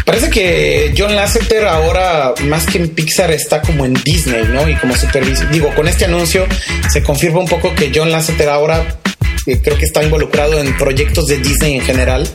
[0.06, 4.70] Parece que John Lasseter ahora, más que en Pixar, está como en Disney, ¿no?
[4.70, 5.50] Y como supervisor.
[5.52, 6.48] Digo, con este anuncio
[6.90, 9.02] se confirma un poco que John Lasseter ahora
[9.46, 12.28] creo que está involucrado en proyectos de Disney en general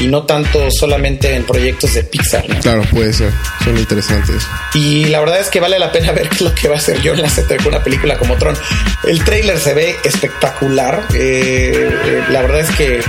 [0.00, 2.48] y no tanto solamente en proyectos de Pixar.
[2.48, 2.58] ¿no?
[2.60, 3.30] Claro, puede ser.
[3.62, 4.46] Son interesantes.
[4.74, 6.78] Y la verdad es que vale la pena ver qué es lo que va a
[6.78, 8.56] hacer John Lasseter con una película como Tron.
[9.04, 11.06] El trailer se ve espectacular.
[11.14, 13.00] Eh, eh, la verdad es que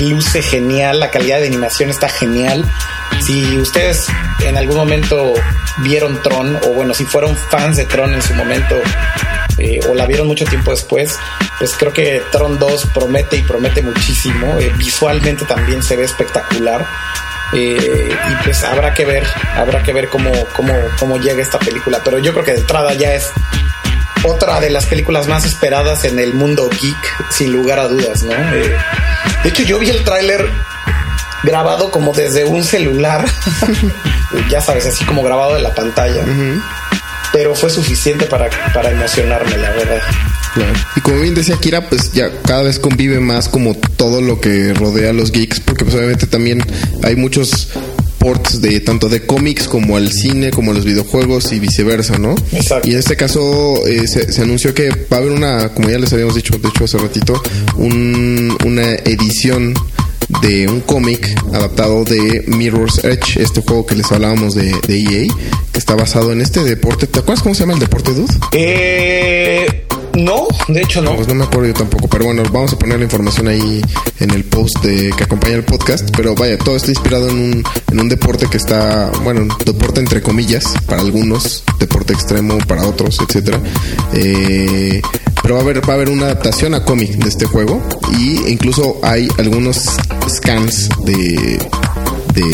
[0.00, 1.00] luce genial.
[1.00, 2.64] La calidad de animación está genial.
[3.24, 4.06] Si ustedes
[4.40, 5.34] en algún momento
[5.78, 8.76] vieron Tron, o bueno, si fueron fans de Tron en su momento,
[9.58, 11.18] eh, o la vieron mucho tiempo después,
[11.58, 14.58] pues creo que Tron 2 promete y promete muchísimo.
[14.58, 16.86] Eh, visualmente también se ve espectacular.
[17.52, 19.26] Eh, y pues habrá que ver,
[19.56, 22.00] habrá que ver cómo, cómo, cómo llega esta película.
[22.04, 23.30] Pero yo creo que de entrada ya es
[24.22, 28.32] otra de las películas más esperadas en el mundo geek, sin lugar a dudas, ¿no?
[28.32, 30.46] de hecho, yo vi el tráiler
[31.42, 33.24] grabado como desde un celular,
[34.50, 36.22] ya sabes, así como grabado de la pantalla.
[37.32, 40.00] Pero fue suficiente para, para emocionarme, la verdad.
[40.96, 44.74] Y como bien decía Kira, pues ya cada vez convive más como todo lo que
[44.74, 46.60] rodea a los geeks, porque pues obviamente también
[47.04, 47.68] hay muchos
[48.18, 52.34] ports de tanto de cómics como al cine, como los videojuegos y viceversa, ¿no?
[52.52, 52.86] Exacto.
[52.88, 55.98] Y en este caso eh, se, se anunció que va a haber una, como ya
[55.98, 57.40] les habíamos dicho, de hecho hace ratito,
[57.76, 59.72] un- una edición
[60.42, 65.34] de un cómic adaptado de Mirror's Edge, este juego que les hablábamos de, de EA,
[65.72, 67.06] que está basado en este deporte.
[67.06, 68.34] ¿Te acuerdas cómo se llama el deporte, Dude?
[68.52, 71.14] Eh, no, de hecho no.
[71.14, 73.80] Pues no me acuerdo yo tampoco, pero bueno, vamos a poner la información ahí
[74.18, 76.08] en el post de, que acompaña el podcast.
[76.16, 80.00] Pero vaya, todo está inspirado en un, en un deporte que está, bueno, un deporte
[80.00, 83.60] entre comillas, para algunos, deporte extremo para otros, etcétera.
[84.14, 85.00] Eh,
[85.50, 87.82] pero va a haber, va a haber una adaptación a cómic de este juego
[88.16, 89.96] y incluso hay algunos
[90.28, 91.58] scans de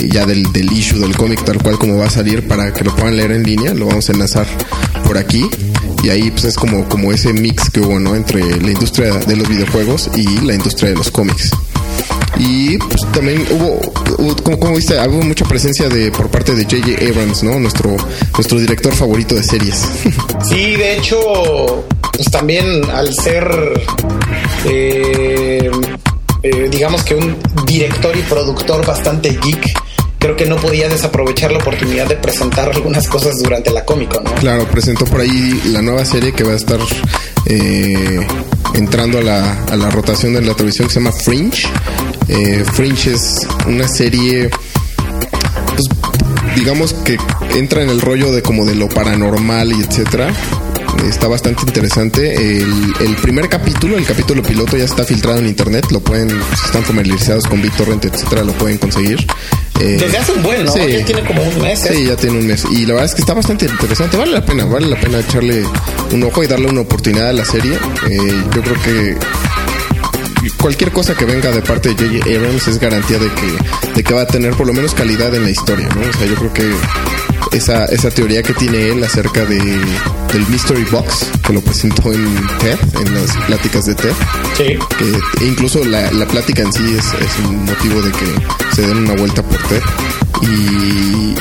[0.08, 2.96] ya del, del issue del cómic tal cual como va a salir para que lo
[2.96, 3.74] puedan leer en línea.
[3.74, 4.46] Lo vamos a enlazar
[5.06, 5.46] por aquí
[6.02, 9.36] y ahí pues es como como ese mix que hubo no entre la industria de
[9.36, 11.50] los videojuegos y la industria de los cómics
[12.38, 13.92] y pues también hubo,
[14.42, 17.04] como viste hubo mucha presencia de por parte de J.J.
[17.10, 17.96] Abrams no nuestro
[18.34, 19.88] nuestro director favorito de series
[20.48, 23.48] Sí, de hecho, pues también al ser,
[24.64, 25.70] eh,
[26.42, 29.72] eh, digamos que un director y productor bastante geek,
[30.26, 34.34] creo que no podía desaprovechar la oportunidad de presentar algunas cosas durante la cómico, ¿no?
[34.34, 36.80] Claro, presentó por ahí la nueva serie que va a estar
[37.46, 38.26] eh,
[38.74, 41.68] entrando a la, a la rotación de la televisión que se llama Fringe.
[42.26, 45.84] Eh, Fringe es una serie, pues,
[46.56, 47.18] digamos que
[47.54, 50.34] entra en el rollo de como de lo paranormal y etcétera.
[51.04, 52.34] Está bastante interesante.
[52.34, 55.86] El, el primer capítulo, el capítulo piloto, ya está filtrado en internet.
[55.90, 59.24] Lo pueden, si están familiarizados con BitTorrent, etcétera, lo pueden conseguir.
[59.80, 60.72] Eh, Desde hace un buen, ¿no?
[60.72, 60.80] sí.
[60.98, 61.84] Ya tiene como un mes.
[61.84, 61.94] ¿eh?
[61.94, 62.64] Sí, ya tiene un mes.
[62.70, 64.16] Y la verdad es que está bastante interesante.
[64.16, 65.64] Vale la pena, vale la pena echarle
[66.12, 67.74] un ojo y darle una oportunidad a la serie.
[68.08, 69.16] Eh, yo creo que
[70.58, 72.36] cualquier cosa que venga de parte de J.J.
[72.36, 75.44] Abrams es garantía de que, de que va a tener por lo menos calidad en
[75.44, 76.08] la historia, ¿no?
[76.08, 76.70] O sea, yo creo que
[77.52, 82.46] esa, esa teoría que tiene él acerca de, del Mystery Box, que lo presentó en
[82.58, 84.12] TED, en las pláticas de TED,
[84.56, 84.78] Sí.
[85.38, 88.26] que incluso la, la plática en sí es, es un motivo de que
[88.74, 89.82] se den una vuelta por TED.
[90.42, 91.34] Y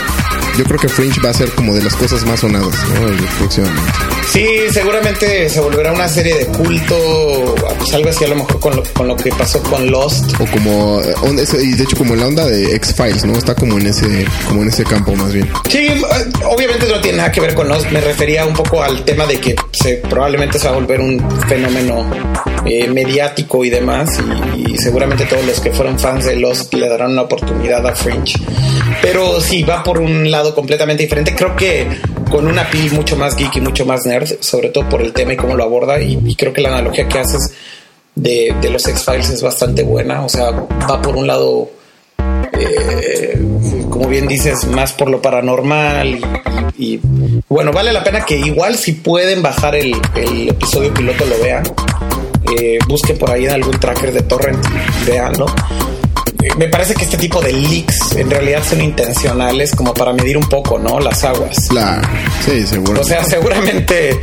[0.57, 3.37] yo creo que Fringe va a ser como de las cosas más sonadas, ¿no?
[3.39, 3.91] Próximamente.
[4.31, 8.75] Sí, seguramente se volverá una serie de culto, pues algo así a lo mejor con
[8.75, 10.33] lo, con lo que pasó con Lost.
[10.39, 11.13] O como, eh,
[11.61, 13.33] y de hecho como la onda de X-Files, ¿no?
[13.33, 15.49] Está como en ese, como en ese campo más bien.
[15.69, 16.03] Sí, eh,
[16.49, 17.89] obviamente no tiene nada que ver con Lost.
[17.91, 21.23] Me refería un poco al tema de que se, probablemente se va a volver un
[21.47, 22.09] fenómeno
[22.65, 24.09] eh, mediático y demás.
[24.57, 27.95] Y, y seguramente todos los que fueron fans de Lost le darán una oportunidad a
[27.95, 28.37] Fringe.
[29.01, 31.35] Pero sí, va por un lado completamente diferente.
[31.35, 31.87] Creo que
[32.29, 35.33] con una piel mucho más geek y mucho más nerd, sobre todo por el tema
[35.33, 36.01] y cómo lo aborda.
[36.01, 37.53] Y, creo que la analogía que haces
[38.15, 40.23] de, los X-Files es bastante buena.
[40.23, 41.69] O sea, va por un lado
[42.53, 43.37] eh,
[43.89, 46.19] como bien dices, más por lo paranormal
[46.77, 46.99] y,
[47.47, 49.95] bueno, vale la pena que igual si pueden bajar el,
[50.49, 51.63] episodio piloto lo vean.
[52.57, 54.63] Eh, busquen por ahí en algún tracker de torrent
[55.05, 55.45] veanlo.
[55.47, 55.94] Eh,
[56.57, 60.47] Me parece que este tipo de leaks en realidad son intencionales como para medir un
[60.47, 60.99] poco, ¿no?
[60.99, 61.57] Las aguas.
[61.73, 62.01] La,
[62.45, 63.01] sí, seguro.
[63.01, 64.21] O sea, seguramente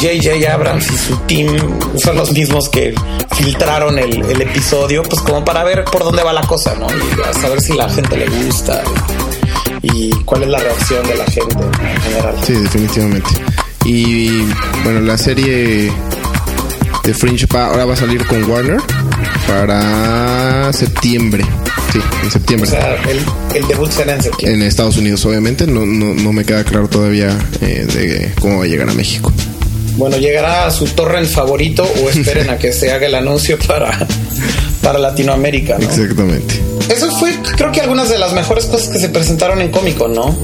[0.00, 2.94] JJ Abrams y su team son los mismos que
[3.36, 6.86] filtraron el, el episodio, pues como para ver por dónde va la cosa, ¿no?
[6.88, 8.82] Y a saber si la gente le gusta
[9.82, 12.34] y, y cuál es la reacción de la gente en general.
[12.44, 13.30] Sí, definitivamente.
[13.84, 14.42] Y
[14.84, 15.90] bueno, la serie
[17.04, 18.80] de Fringe ahora va a salir con Warner
[19.46, 21.44] para septiembre.
[21.92, 22.70] Sí, en O septiembre.
[22.70, 23.20] sea, el,
[23.56, 24.56] el debut será en septiembre.
[24.60, 25.66] en Estados Unidos, obviamente.
[25.66, 29.32] No, no, no me queda claro todavía eh, de cómo va a llegar a México.
[29.96, 34.06] Bueno, llegará a su torrent favorito o esperen a que se haga el anuncio para,
[34.82, 35.84] para Latinoamérica, ¿no?
[35.88, 36.54] Exactamente.
[36.88, 40.14] Eso fue, creo que algunas de las mejores cosas que se presentaron en Comic Con,
[40.14, 40.38] ¿no?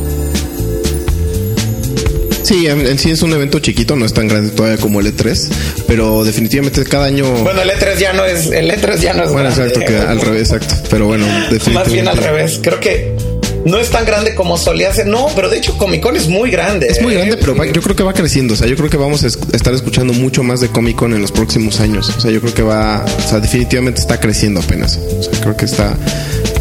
[2.45, 5.49] Sí, en, sí es un evento chiquito, no es tan grande todavía como el E3,
[5.87, 7.25] pero definitivamente cada año...
[7.43, 9.65] Bueno, el E3 ya no es, el E3 ya no es Bueno, grande.
[9.65, 10.75] exacto, que al revés, exacto.
[10.91, 11.73] Pero bueno, definitivamente...
[11.75, 12.61] Más bien al revés.
[12.63, 13.14] Creo que
[13.65, 15.07] no es tan grande como solía ser.
[15.07, 16.87] No, pero de hecho Comic Con es muy grande.
[16.89, 17.17] Es muy ¿eh?
[17.19, 18.55] grande, pero va- yo creo que va creciendo.
[18.55, 21.13] O sea, yo creo que vamos a es- estar escuchando mucho más de Comic Con
[21.15, 22.11] en los próximos años.
[22.17, 24.97] O sea, yo creo que va, o sea, definitivamente está creciendo apenas.
[25.19, 25.97] O sea, creo que está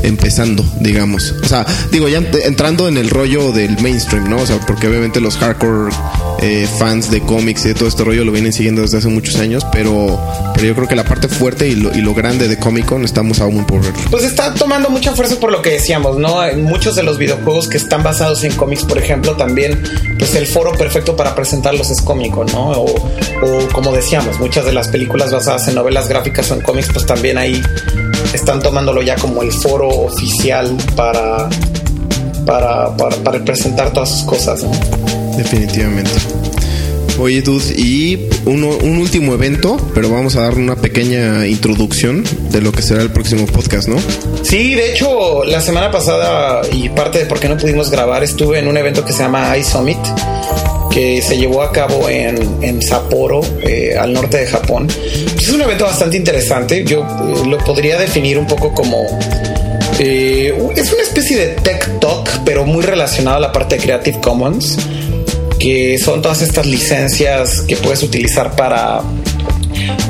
[0.03, 1.33] empezando, digamos.
[1.43, 4.37] O sea, digo, ya ent- entrando en el rollo del mainstream, ¿no?
[4.37, 5.93] O sea, porque obviamente los hardcore
[6.43, 9.37] eh, fans de cómics y de todo este rollo lo vienen siguiendo desde hace muchos
[9.37, 10.19] años, pero,
[10.53, 13.05] pero yo creo que la parte fuerte y lo, y lo grande de Comic Con
[13.05, 13.93] estamos aún por ver.
[14.11, 16.43] Pues está tomando mucha fuerza por lo que decíamos, ¿no?
[16.43, 19.81] En muchos de los videojuegos que están basados en cómics, por ejemplo, también,
[20.19, 22.71] pues el foro perfecto para presentarlos es cómico, ¿no?
[22.71, 27.05] O, como decíamos, muchas de las películas basadas en novelas gráficas o en cómics, pues
[27.05, 27.61] también ahí
[28.33, 31.47] están tomándolo ya como el foro oficial para
[32.45, 34.61] para, para, para presentar todas sus cosas.
[34.63, 35.02] ¿no?
[35.37, 36.11] Definitivamente.
[37.19, 42.59] Oye, Dude, y uno, un último evento, pero vamos a dar una pequeña introducción de
[42.59, 43.97] lo que será el próximo podcast, ¿no?
[44.41, 48.57] Sí, de hecho, la semana pasada y parte de por qué no pudimos grabar, estuve
[48.57, 49.99] en un evento que se llama iSummit,
[50.89, 54.87] que se llevó a cabo en, en Sapporo, eh, al norte de Japón.
[55.37, 58.97] Es un evento bastante interesante, yo eh, lo podría definir un poco como...
[59.99, 64.19] eh, es una especie de tech talk, pero muy relacionado a la parte de Creative
[64.19, 64.79] Commons
[65.63, 68.99] que son todas estas licencias que puedes utilizar para,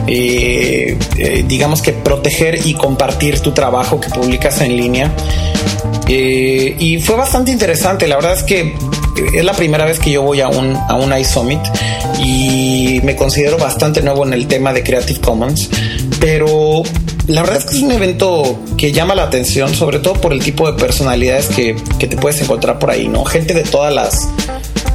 [0.07, 5.13] eh, eh, digamos que proteger y compartir tu trabajo que publicas en línea.
[6.07, 8.73] Eh, y fue bastante interesante, la verdad es que
[9.35, 11.61] es la primera vez que yo voy a un, a un iSummit
[12.23, 15.69] y me considero bastante nuevo en el tema de Creative Commons,
[16.19, 16.81] pero
[17.27, 20.43] la verdad es que es un evento que llama la atención, sobre todo por el
[20.43, 23.23] tipo de personalidades que, que te puedes encontrar por ahí, ¿no?
[23.23, 24.27] Gente de todas las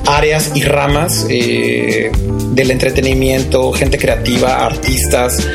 [0.08, 2.10] áreas y ramas eh,
[2.52, 5.46] del entretenimiento, gente creativa, artistas.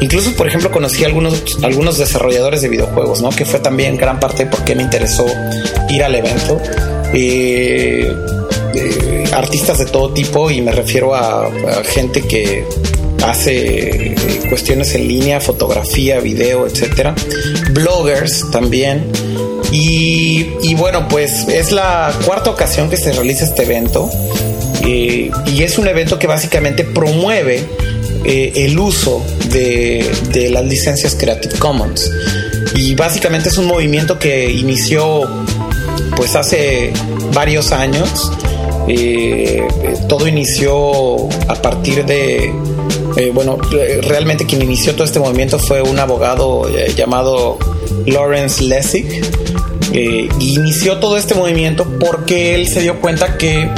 [0.00, 3.30] Incluso, por ejemplo, conocí a algunos, algunos desarrolladores de videojuegos, ¿no?
[3.30, 5.26] Que fue también gran parte por qué me interesó
[5.88, 6.60] ir al evento.
[7.12, 8.14] Eh,
[8.74, 12.64] eh, artistas de todo tipo y me refiero a, a gente que
[13.24, 14.14] hace eh,
[14.48, 17.14] cuestiones en línea, fotografía, video, etcétera.
[17.72, 19.10] Bloggers también.
[19.72, 24.08] Y, bueno, pues es la cuarta ocasión que se realiza este evento.
[24.86, 27.64] Eh, y es un evento que básicamente promueve
[28.24, 32.10] eh, el uso de, las licencias Creative Commons.
[32.74, 35.22] Y básicamente es un movimiento que inició
[36.16, 36.92] pues hace
[37.32, 38.30] varios años.
[38.88, 39.66] Eh,
[40.08, 42.52] todo inició a partir de,
[43.32, 43.58] bueno,
[44.02, 47.58] realmente quien inició todo este movimiento fue un abogado llamado
[48.06, 49.22] Lawrence Lessig.
[49.92, 53.68] Eh, inició todo este movimiento porque él se dio cuenta que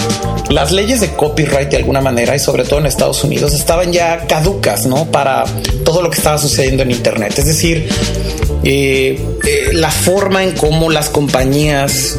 [0.49, 4.27] las leyes de copyright de alguna manera y sobre todo en Estados Unidos estaban ya
[4.27, 5.11] caducas, ¿no?
[5.11, 5.45] Para
[5.85, 7.39] todo lo que estaba sucediendo en Internet.
[7.39, 7.89] Es decir,
[8.65, 12.19] eh, eh, la forma en cómo las compañías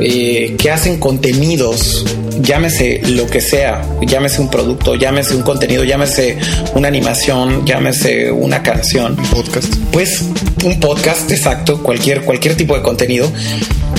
[0.00, 2.04] eh, que hacen contenidos,
[2.40, 6.38] llámese lo que sea, llámese un producto, llámese un contenido, llámese
[6.74, 10.24] una animación, llámese una canción, un podcast, pues
[10.64, 13.30] un podcast, exacto, cualquier cualquier tipo de contenido,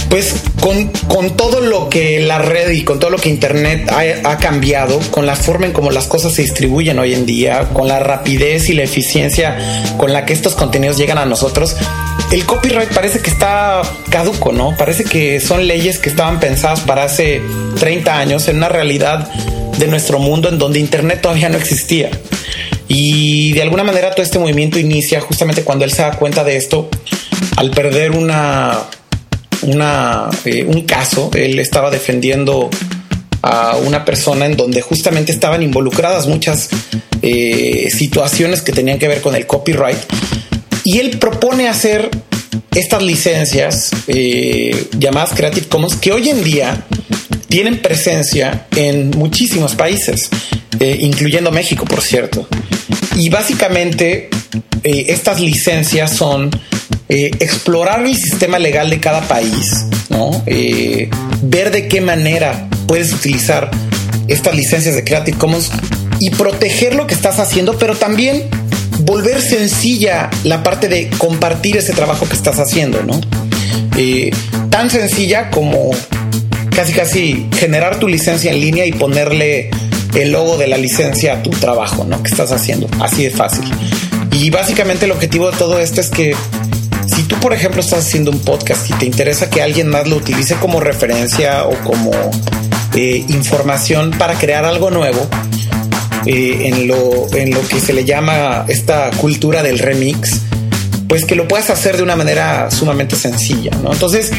[0.09, 4.29] pues con, con todo lo que la red y con todo lo que Internet ha,
[4.29, 7.87] ha cambiado, con la forma en cómo las cosas se distribuyen hoy en día, con
[7.87, 9.57] la rapidez y la eficiencia
[9.97, 11.75] con la que estos contenidos llegan a nosotros,
[12.31, 14.75] el copyright parece que está caduco, ¿no?
[14.77, 17.41] Parece que son leyes que estaban pensadas para hace
[17.79, 19.27] 30 años en una realidad
[19.77, 22.09] de nuestro mundo en donde Internet todavía no existía.
[22.87, 26.57] Y de alguna manera todo este movimiento inicia justamente cuando él se da cuenta de
[26.57, 26.89] esto,
[27.55, 28.79] al perder una,
[29.61, 32.69] una eh, un caso, él estaba defendiendo
[33.41, 36.69] a una persona en donde justamente estaban involucradas muchas
[37.21, 39.97] eh, situaciones que tenían que ver con el copyright
[40.83, 42.09] y él propone hacer
[42.73, 46.85] estas licencias eh, llamadas Creative Commons que hoy en día
[47.47, 50.29] tienen presencia en muchísimos países,
[50.79, 52.47] eh, incluyendo México, por cierto.
[53.15, 54.29] Y básicamente
[54.83, 56.49] eh, estas licencias son
[57.13, 60.45] explorar el sistema legal de cada país, ¿no?
[61.41, 63.69] ver de qué manera puedes utilizar
[64.29, 65.71] estas licencias de Creative Commons
[66.21, 68.47] y proteger lo que estás haciendo, pero también
[69.03, 73.19] volver sencilla la parte de compartir ese trabajo que estás haciendo, ¿no?
[73.97, 74.31] Eh,
[74.69, 75.91] tan sencilla como
[76.75, 79.69] casi casi generar tu licencia en línea y ponerle
[80.15, 82.21] el logo de la licencia a tu trabajo, ¿no?
[82.21, 83.63] Que estás haciendo, así de fácil.
[84.31, 86.35] Y básicamente el objetivo de todo esto es que
[87.13, 90.15] si tú, por ejemplo, estás haciendo un podcast y te interesa que alguien más lo
[90.17, 92.11] utilice como referencia o como
[92.95, 95.27] eh, información para crear algo nuevo,
[96.25, 100.41] eh, en, lo, en lo que se le llama esta cultura del remix,
[101.07, 103.91] pues que lo puedas hacer de una manera sumamente sencilla, ¿no?
[103.91, 104.31] Entonces,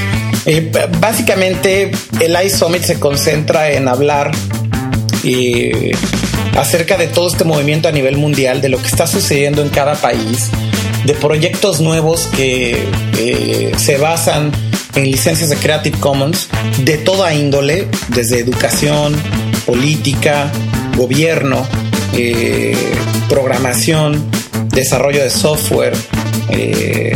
[0.46, 4.32] eh, básicamente el iSummit se concentra en hablar
[5.22, 5.92] eh,
[6.56, 9.94] acerca de todo este movimiento a nivel mundial, de lo que está sucediendo en cada
[9.94, 10.50] país,
[11.04, 12.86] de proyectos nuevos que
[13.18, 14.50] eh, se basan
[14.94, 19.14] en licencias de Creative Commons de toda índole, desde educación,
[19.64, 20.50] política,
[21.02, 21.66] gobierno,
[22.12, 22.76] eh,
[23.28, 24.24] programación,
[24.68, 25.94] desarrollo de software,
[26.50, 27.12] eh,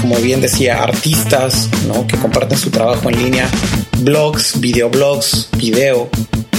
[0.00, 2.04] como bien decía, artistas ¿no?
[2.08, 3.48] que comparten su trabajo en línea,
[3.98, 6.10] blogs, videoblogs, video,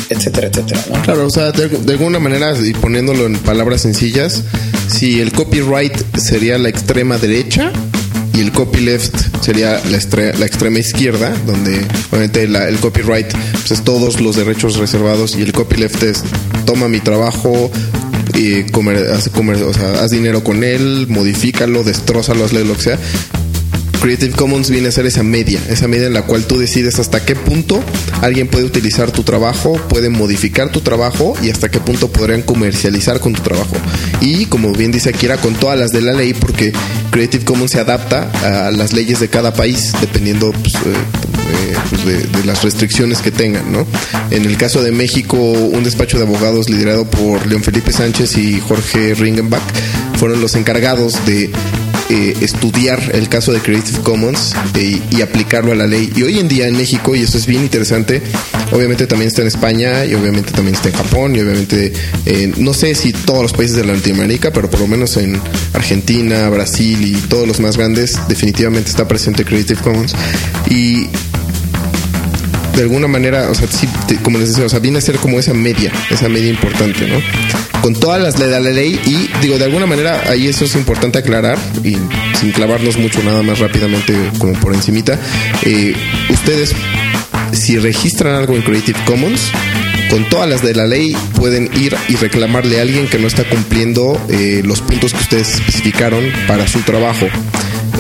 [0.10, 0.82] etcétera, etcétera.
[0.90, 1.02] ¿no?
[1.02, 4.44] Claro, o sea, de, de, alguna manera, y poniéndolo en palabras sencillas,
[4.88, 7.74] si el copyright sería la extrema derecha,
[8.34, 13.72] y el copyleft sería la, estre- la extrema izquierda, donde obviamente la- el copyright pues,
[13.72, 16.24] es todos los derechos reservados y el copyleft es
[16.66, 17.72] toma mi trabajo,
[18.36, 23.00] y comer, haz, o sea, haz dinero con él, modifícalo, destrózalo, hazle lo que sea.
[24.02, 27.24] Creative Commons viene a ser esa media, esa media en la cual tú decides hasta
[27.24, 27.82] qué punto
[28.22, 33.20] alguien puede utilizar tu trabajo, puede modificar tu trabajo y hasta qué punto podrían comercializar
[33.22, 33.76] con tu trabajo.
[34.20, 36.74] Y como bien dice Akira, con todas las de la ley, porque
[37.14, 42.06] Creative Commons se adapta a las leyes de cada país, dependiendo pues, eh, eh, pues,
[42.06, 43.86] de, de las restricciones que tengan, ¿no?
[44.32, 48.60] En el caso de México, un despacho de abogados liderado por León Felipe Sánchez y
[48.60, 49.62] Jorge Ringenbach
[50.18, 51.52] fueron los encargados de
[52.10, 56.12] eh, estudiar el caso de Creative Commons eh, y aplicarlo a la ley.
[56.16, 58.22] Y hoy en día en México, y eso es bien interesante,
[58.72, 61.94] obviamente también está en España y obviamente también está en Japón y obviamente
[62.26, 65.40] eh, no sé si todos los países de Latinoamérica, pero por lo menos en
[65.74, 70.14] Argentina, Brasil y todos los más grandes definitivamente está presente Creative Commons.
[70.70, 71.08] Y
[72.76, 73.88] de alguna manera, o sea, sí,
[74.24, 77.73] como les decía, o sea, viene a ser como esa media, esa media importante, ¿no?
[77.84, 81.20] Con todas las de la ley y digo, de alguna manera ahí eso es importante
[81.20, 81.98] aclarar y
[82.40, 85.20] sin clavarnos mucho nada más rápidamente como por encimita,
[85.64, 85.94] eh,
[86.30, 86.74] ustedes
[87.52, 89.52] si registran algo en Creative Commons,
[90.10, 93.44] con todas las de la ley pueden ir y reclamarle a alguien que no está
[93.44, 97.28] cumpliendo eh, los puntos que ustedes especificaron para su trabajo.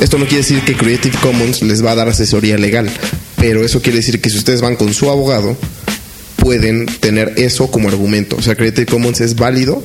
[0.02, 2.90] Esto no quiere decir que Creative Commons les va a dar asesoría legal,
[3.38, 5.58] pero eso quiere decir que si ustedes van con su abogado,
[6.44, 8.36] pueden tener eso como argumento.
[8.36, 9.82] O sea, Creative Commons es válido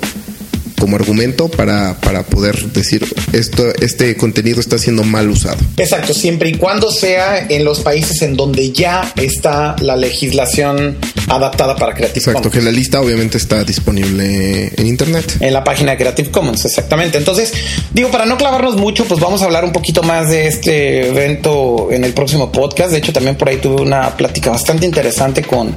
[0.79, 5.59] como argumento para, para poder decir esto, este contenido está siendo mal usado.
[5.76, 10.97] Exacto, siempre y cuando sea en los países en donde ya está la legislación
[11.29, 12.55] adaptada para Creative Exacto, Commons.
[12.55, 15.37] que la lista obviamente está disponible en internet.
[15.41, 17.18] En la página de Creative Commons, exactamente.
[17.18, 17.53] Entonces,
[17.93, 21.89] digo, para no clavarnos mucho, pues vamos a hablar un poquito más de este evento
[21.91, 22.93] en el próximo podcast.
[22.93, 25.74] De hecho, también por ahí tuve una plática bastante interesante con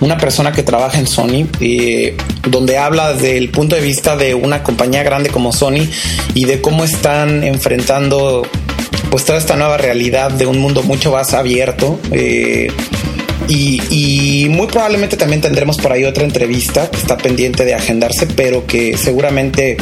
[0.00, 2.16] una persona que trabaja en Sony, eh,
[2.48, 5.88] donde habla desde el punto de vista de una compañía grande como Sony
[6.34, 8.46] y de cómo están enfrentando
[9.10, 11.98] pues toda esta nueva realidad de un mundo mucho más abierto.
[12.12, 12.68] eh,
[13.48, 18.66] y, muy probablemente también tendremos por ahí otra entrevista que está pendiente de agendarse, pero
[18.66, 19.76] que seguramente,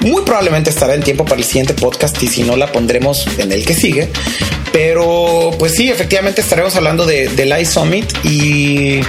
[0.00, 3.52] muy probablemente estará en tiempo para el siguiente podcast y si no la pondremos en
[3.52, 4.08] el que sigue.
[4.72, 9.00] Pero pues sí, efectivamente estaremos hablando de, del iSummit y,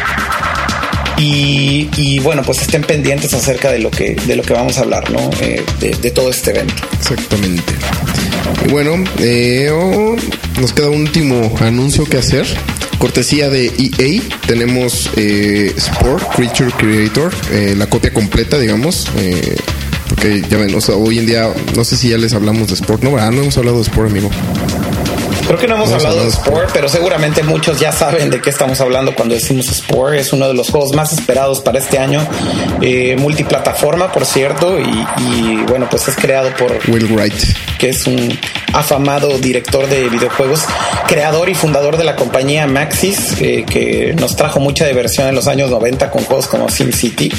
[1.18, 4.82] y, y bueno, pues estén pendientes acerca de lo que, de lo que vamos a
[4.82, 5.30] hablar, ¿no?
[5.42, 6.76] Eh, de, de todo este evento.
[7.00, 7.74] Exactamente.
[8.66, 10.16] Y bueno, eh, oh,
[10.60, 12.46] nos queda un último anuncio que hacer.
[12.98, 19.08] Cortesía de EA, tenemos eh, Sport Creature Creator, eh, la copia completa, digamos.
[19.18, 19.56] eh,
[20.08, 22.76] porque ya ven, o sea, hoy en día, no sé si ya les hablamos de
[22.76, 23.32] Sport, no, ¿verdad?
[23.32, 24.30] No hemos hablado de Sport, amigo.
[25.46, 28.80] Creo que no hemos hablado de Spore, pero seguramente muchos ya saben de qué estamos
[28.82, 30.20] hablando cuando decimos Spore.
[30.20, 32.26] Es uno de los juegos más esperados para este año.
[32.82, 34.80] Eh, multiplataforma, por cierto.
[34.80, 37.34] Y, y, bueno, pues es creado por Will Wright.
[37.78, 38.38] que es un
[38.74, 40.64] afamado director de videojuegos,
[41.08, 45.48] creador y fundador de la compañía Maxis, eh, que nos trajo mucha diversión en los
[45.48, 47.32] años 90 con juegos como SimCity.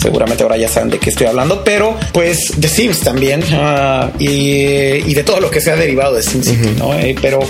[0.00, 4.28] Seguramente ahora ya saben de qué estoy hablando, pero pues de Sims también ah, y,
[4.28, 6.92] y de todo lo que sea derivado de SimCity, ¿no?
[6.94, 7.41] Eh, pero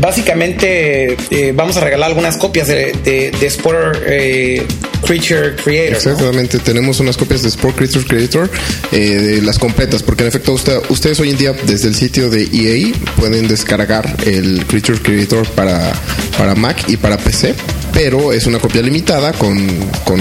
[0.00, 4.62] básicamente eh, vamos a regalar algunas copias de, Sport eh,
[5.04, 5.96] Creature Creator.
[5.96, 8.50] Exactamente, tenemos unas copias de Sport Creature Creator,
[8.92, 12.44] eh, las completas, porque en efecto usted- ustedes hoy en día desde el sitio de
[12.52, 15.92] EA pueden descargar el Creature Creator para,
[16.38, 17.54] para Mac y para PC,
[17.92, 19.66] pero es una copia limitada con,
[20.04, 20.20] con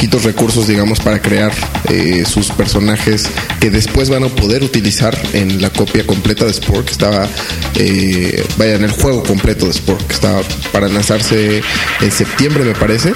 [0.00, 1.52] poquitos recursos, digamos, para crear
[1.90, 3.28] eh, sus personajes
[3.60, 7.28] que después van a poder utilizar en la copia completa de Sport, que estaba,
[7.74, 10.40] eh, vaya, en el juego completo de Sport, que estaba
[10.72, 11.60] para lanzarse
[12.00, 13.12] en septiembre, me parece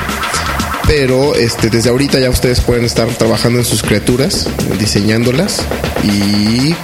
[0.87, 4.47] pero este desde ahorita ya ustedes pueden estar trabajando en sus criaturas,
[4.79, 5.63] diseñándolas
[6.03, 6.75] y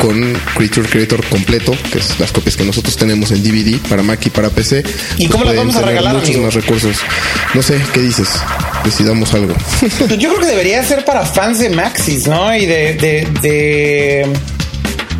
[0.00, 4.20] con Creature Creator completo, que es las copias que nosotros tenemos en DVD para Mac
[4.24, 4.82] y para PC.
[5.18, 6.44] ¿Y cómo las vamos a regalar, Muchos amigo?
[6.44, 6.96] más recursos.
[7.52, 8.28] No sé, ¿qué dices?
[8.82, 9.54] Decidamos algo.
[9.80, 12.56] Pues Yo creo que debería ser para fans de Maxis, ¿no?
[12.56, 14.26] Y de, de, de,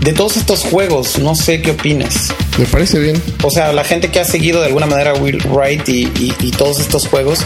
[0.02, 1.18] de todos estos juegos.
[1.18, 2.32] No sé qué opinas.
[2.56, 3.20] Me parece bien.
[3.42, 6.50] O sea, la gente que ha seguido de alguna manera Will Wright y, y- y
[6.52, 7.40] todos estos juegos,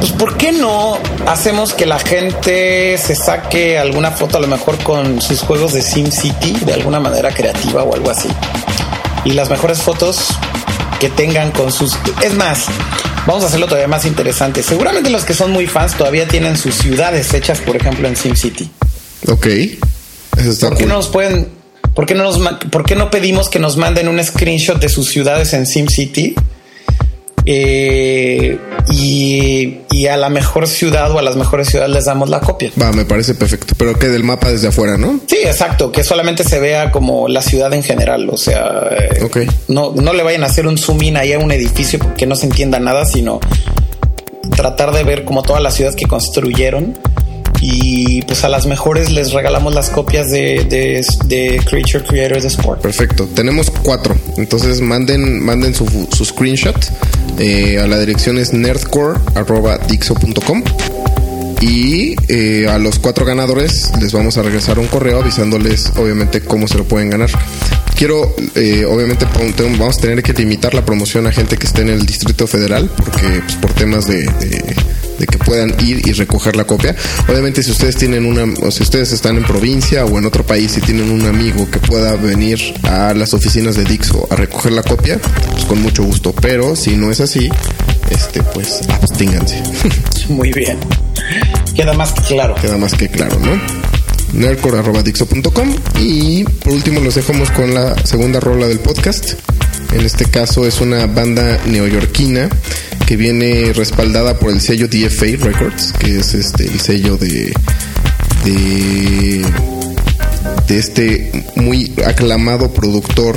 [0.00, 4.82] pues ¿por qué no hacemos que la gente se saque alguna foto a lo mejor
[4.82, 8.28] con sus juegos de SimCity de alguna manera creativa o algo así?
[9.24, 10.28] Y las mejores fotos
[10.98, 11.98] que tengan con sus...
[12.22, 12.66] Es más,
[13.26, 14.62] vamos a hacerlo todavía más interesante.
[14.62, 18.70] Seguramente los que son muy fans todavía tienen sus ciudades hechas, por ejemplo, en SimCity.
[19.28, 19.46] Ok.
[19.46, 20.88] Eso está ¿Por qué cool.
[20.88, 21.60] no nos pueden
[21.94, 22.38] ¿Por qué no, nos,
[22.70, 26.34] ¿por qué no pedimos que nos manden un screenshot de sus ciudades en SimCity?
[27.46, 28.58] Eh,
[28.90, 32.70] y, y, a la mejor ciudad o a las mejores ciudades les damos la copia.
[32.80, 33.74] Va, me parece perfecto.
[33.78, 35.20] Pero que del mapa desde afuera, ¿no?
[35.26, 35.90] Sí, exacto.
[35.90, 38.28] Que solamente se vea como la ciudad en general.
[38.30, 39.38] O sea, eh, Ok.
[39.68, 42.36] no, no le vayan a hacer un zoom in ahí a un edificio que no
[42.36, 43.40] se entienda nada, sino
[44.56, 46.98] tratar de ver como toda la ciudad que construyeron.
[47.60, 50.64] Y pues a las mejores les regalamos las copias de,
[51.26, 52.80] de, Creature Creators Sport.
[52.80, 53.28] Perfecto.
[53.34, 54.16] Tenemos cuatro.
[54.38, 55.84] Entonces manden, manden su,
[56.24, 56.74] screenshot.
[57.38, 60.62] Eh, a la dirección es nerdcore.dixo.com.
[61.60, 66.66] Y eh, a los cuatro ganadores les vamos a regresar un correo avisándoles obviamente cómo
[66.66, 67.28] se lo pueden ganar.
[67.94, 69.26] Quiero, eh, obviamente,
[69.78, 72.88] vamos a tener que limitar la promoción a gente que esté en el Distrito Federal
[72.96, 74.24] porque pues, por temas de-
[75.20, 76.96] de que puedan ir y recoger la copia.
[77.28, 80.76] Obviamente, si ustedes tienen una, o si ustedes están en provincia o en otro país
[80.76, 84.82] y tienen un amigo que pueda venir a las oficinas de Dixo a recoger la
[84.82, 85.20] copia,
[85.52, 86.32] pues con mucho gusto.
[86.32, 87.48] Pero si no es así,
[88.10, 89.62] este, pues abstínganse.
[90.28, 90.78] Muy bien.
[91.74, 92.54] Queda más que claro.
[92.56, 93.60] Queda más que claro, ¿no?
[94.32, 99.34] nerdcore.dixo.com y por último los dejamos con la segunda rola del podcast.
[99.92, 102.48] En este caso es una banda neoyorquina
[103.06, 107.52] que viene respaldada por el sello DFA Records, que es este el sello de
[108.44, 109.44] de
[110.68, 113.36] de este muy aclamado productor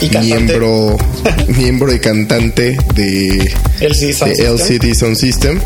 [0.00, 0.96] y, miembro
[1.56, 3.50] miembro y cantante de
[3.80, 4.54] LCD Sound de System.
[4.54, 5.60] LCD Sound System.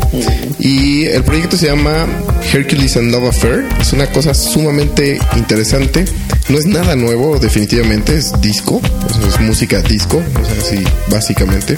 [0.59, 2.07] Y el proyecto se llama
[2.53, 3.65] Hercules and Love Affair.
[3.79, 6.05] Es una cosa sumamente interesante.
[6.49, 8.15] No es nada nuevo, definitivamente.
[8.15, 8.81] Es disco.
[9.27, 10.17] es música disco.
[10.41, 11.75] O sea, sí, básicamente.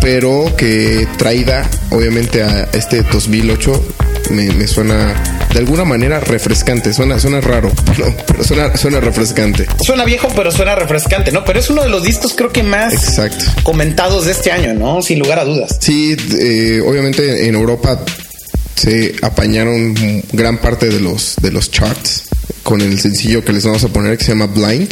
[0.00, 3.94] Pero que traída, obviamente, a este 2008,
[4.30, 5.14] me, me suena
[5.52, 6.92] de alguna manera refrescante.
[6.94, 9.66] Suena, suena raro, pero, pero suena, suena refrescante.
[9.84, 11.44] Suena viejo, pero suena refrescante, ¿no?
[11.44, 13.44] Pero es uno de los discos creo que más Exacto.
[13.62, 15.02] comentados de este año, ¿no?
[15.02, 15.76] Sin lugar a dudas.
[15.80, 18.00] Sí, eh, obviamente en Europa
[18.76, 19.94] se apañaron
[20.32, 22.29] gran parte de los de los charts
[22.62, 24.90] con el sencillo que les vamos a poner que se llama Blind.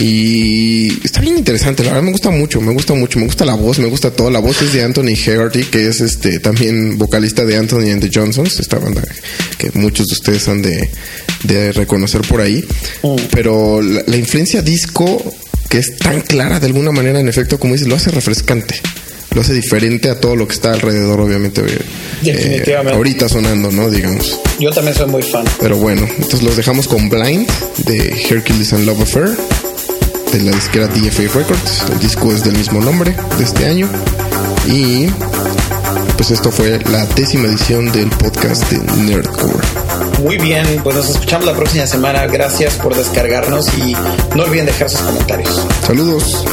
[0.00, 3.54] Y está bien interesante, la verdad me gusta mucho, me gusta mucho, me gusta la
[3.54, 7.44] voz, me gusta todo, la voz es de Anthony Hegarty que es este también vocalista
[7.44, 9.02] de Anthony and the Johnsons, esta banda
[9.58, 10.90] que muchos de ustedes han de,
[11.44, 12.64] de reconocer por ahí,
[13.30, 15.22] pero la, la influencia disco
[15.68, 18.80] que es tan clara de alguna manera en efecto como dices, lo hace refrescante
[19.34, 21.62] lo hace diferente a todo lo que está alrededor, obviamente.
[21.62, 21.78] eh,
[22.22, 22.96] Definitivamente.
[22.96, 23.88] ahorita sonando, ¿no?
[23.90, 24.38] Digamos.
[24.58, 25.44] Yo también soy muy fan.
[25.60, 29.30] Pero bueno, entonces los dejamos con Blind de Hercules and Love Affair
[30.32, 31.84] de la disquera DFA Records.
[31.92, 33.88] El disco es del mismo nombre de este año.
[34.66, 35.06] Y
[36.16, 39.58] pues esto fue la décima edición del podcast de Nerdcore.
[40.22, 42.26] Muy bien, pues nos escuchamos la próxima semana.
[42.26, 43.92] Gracias por descargarnos y
[44.36, 45.66] no olviden dejar sus comentarios.
[45.84, 46.44] Saludos.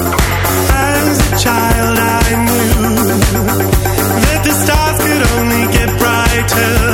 [6.60, 6.89] tell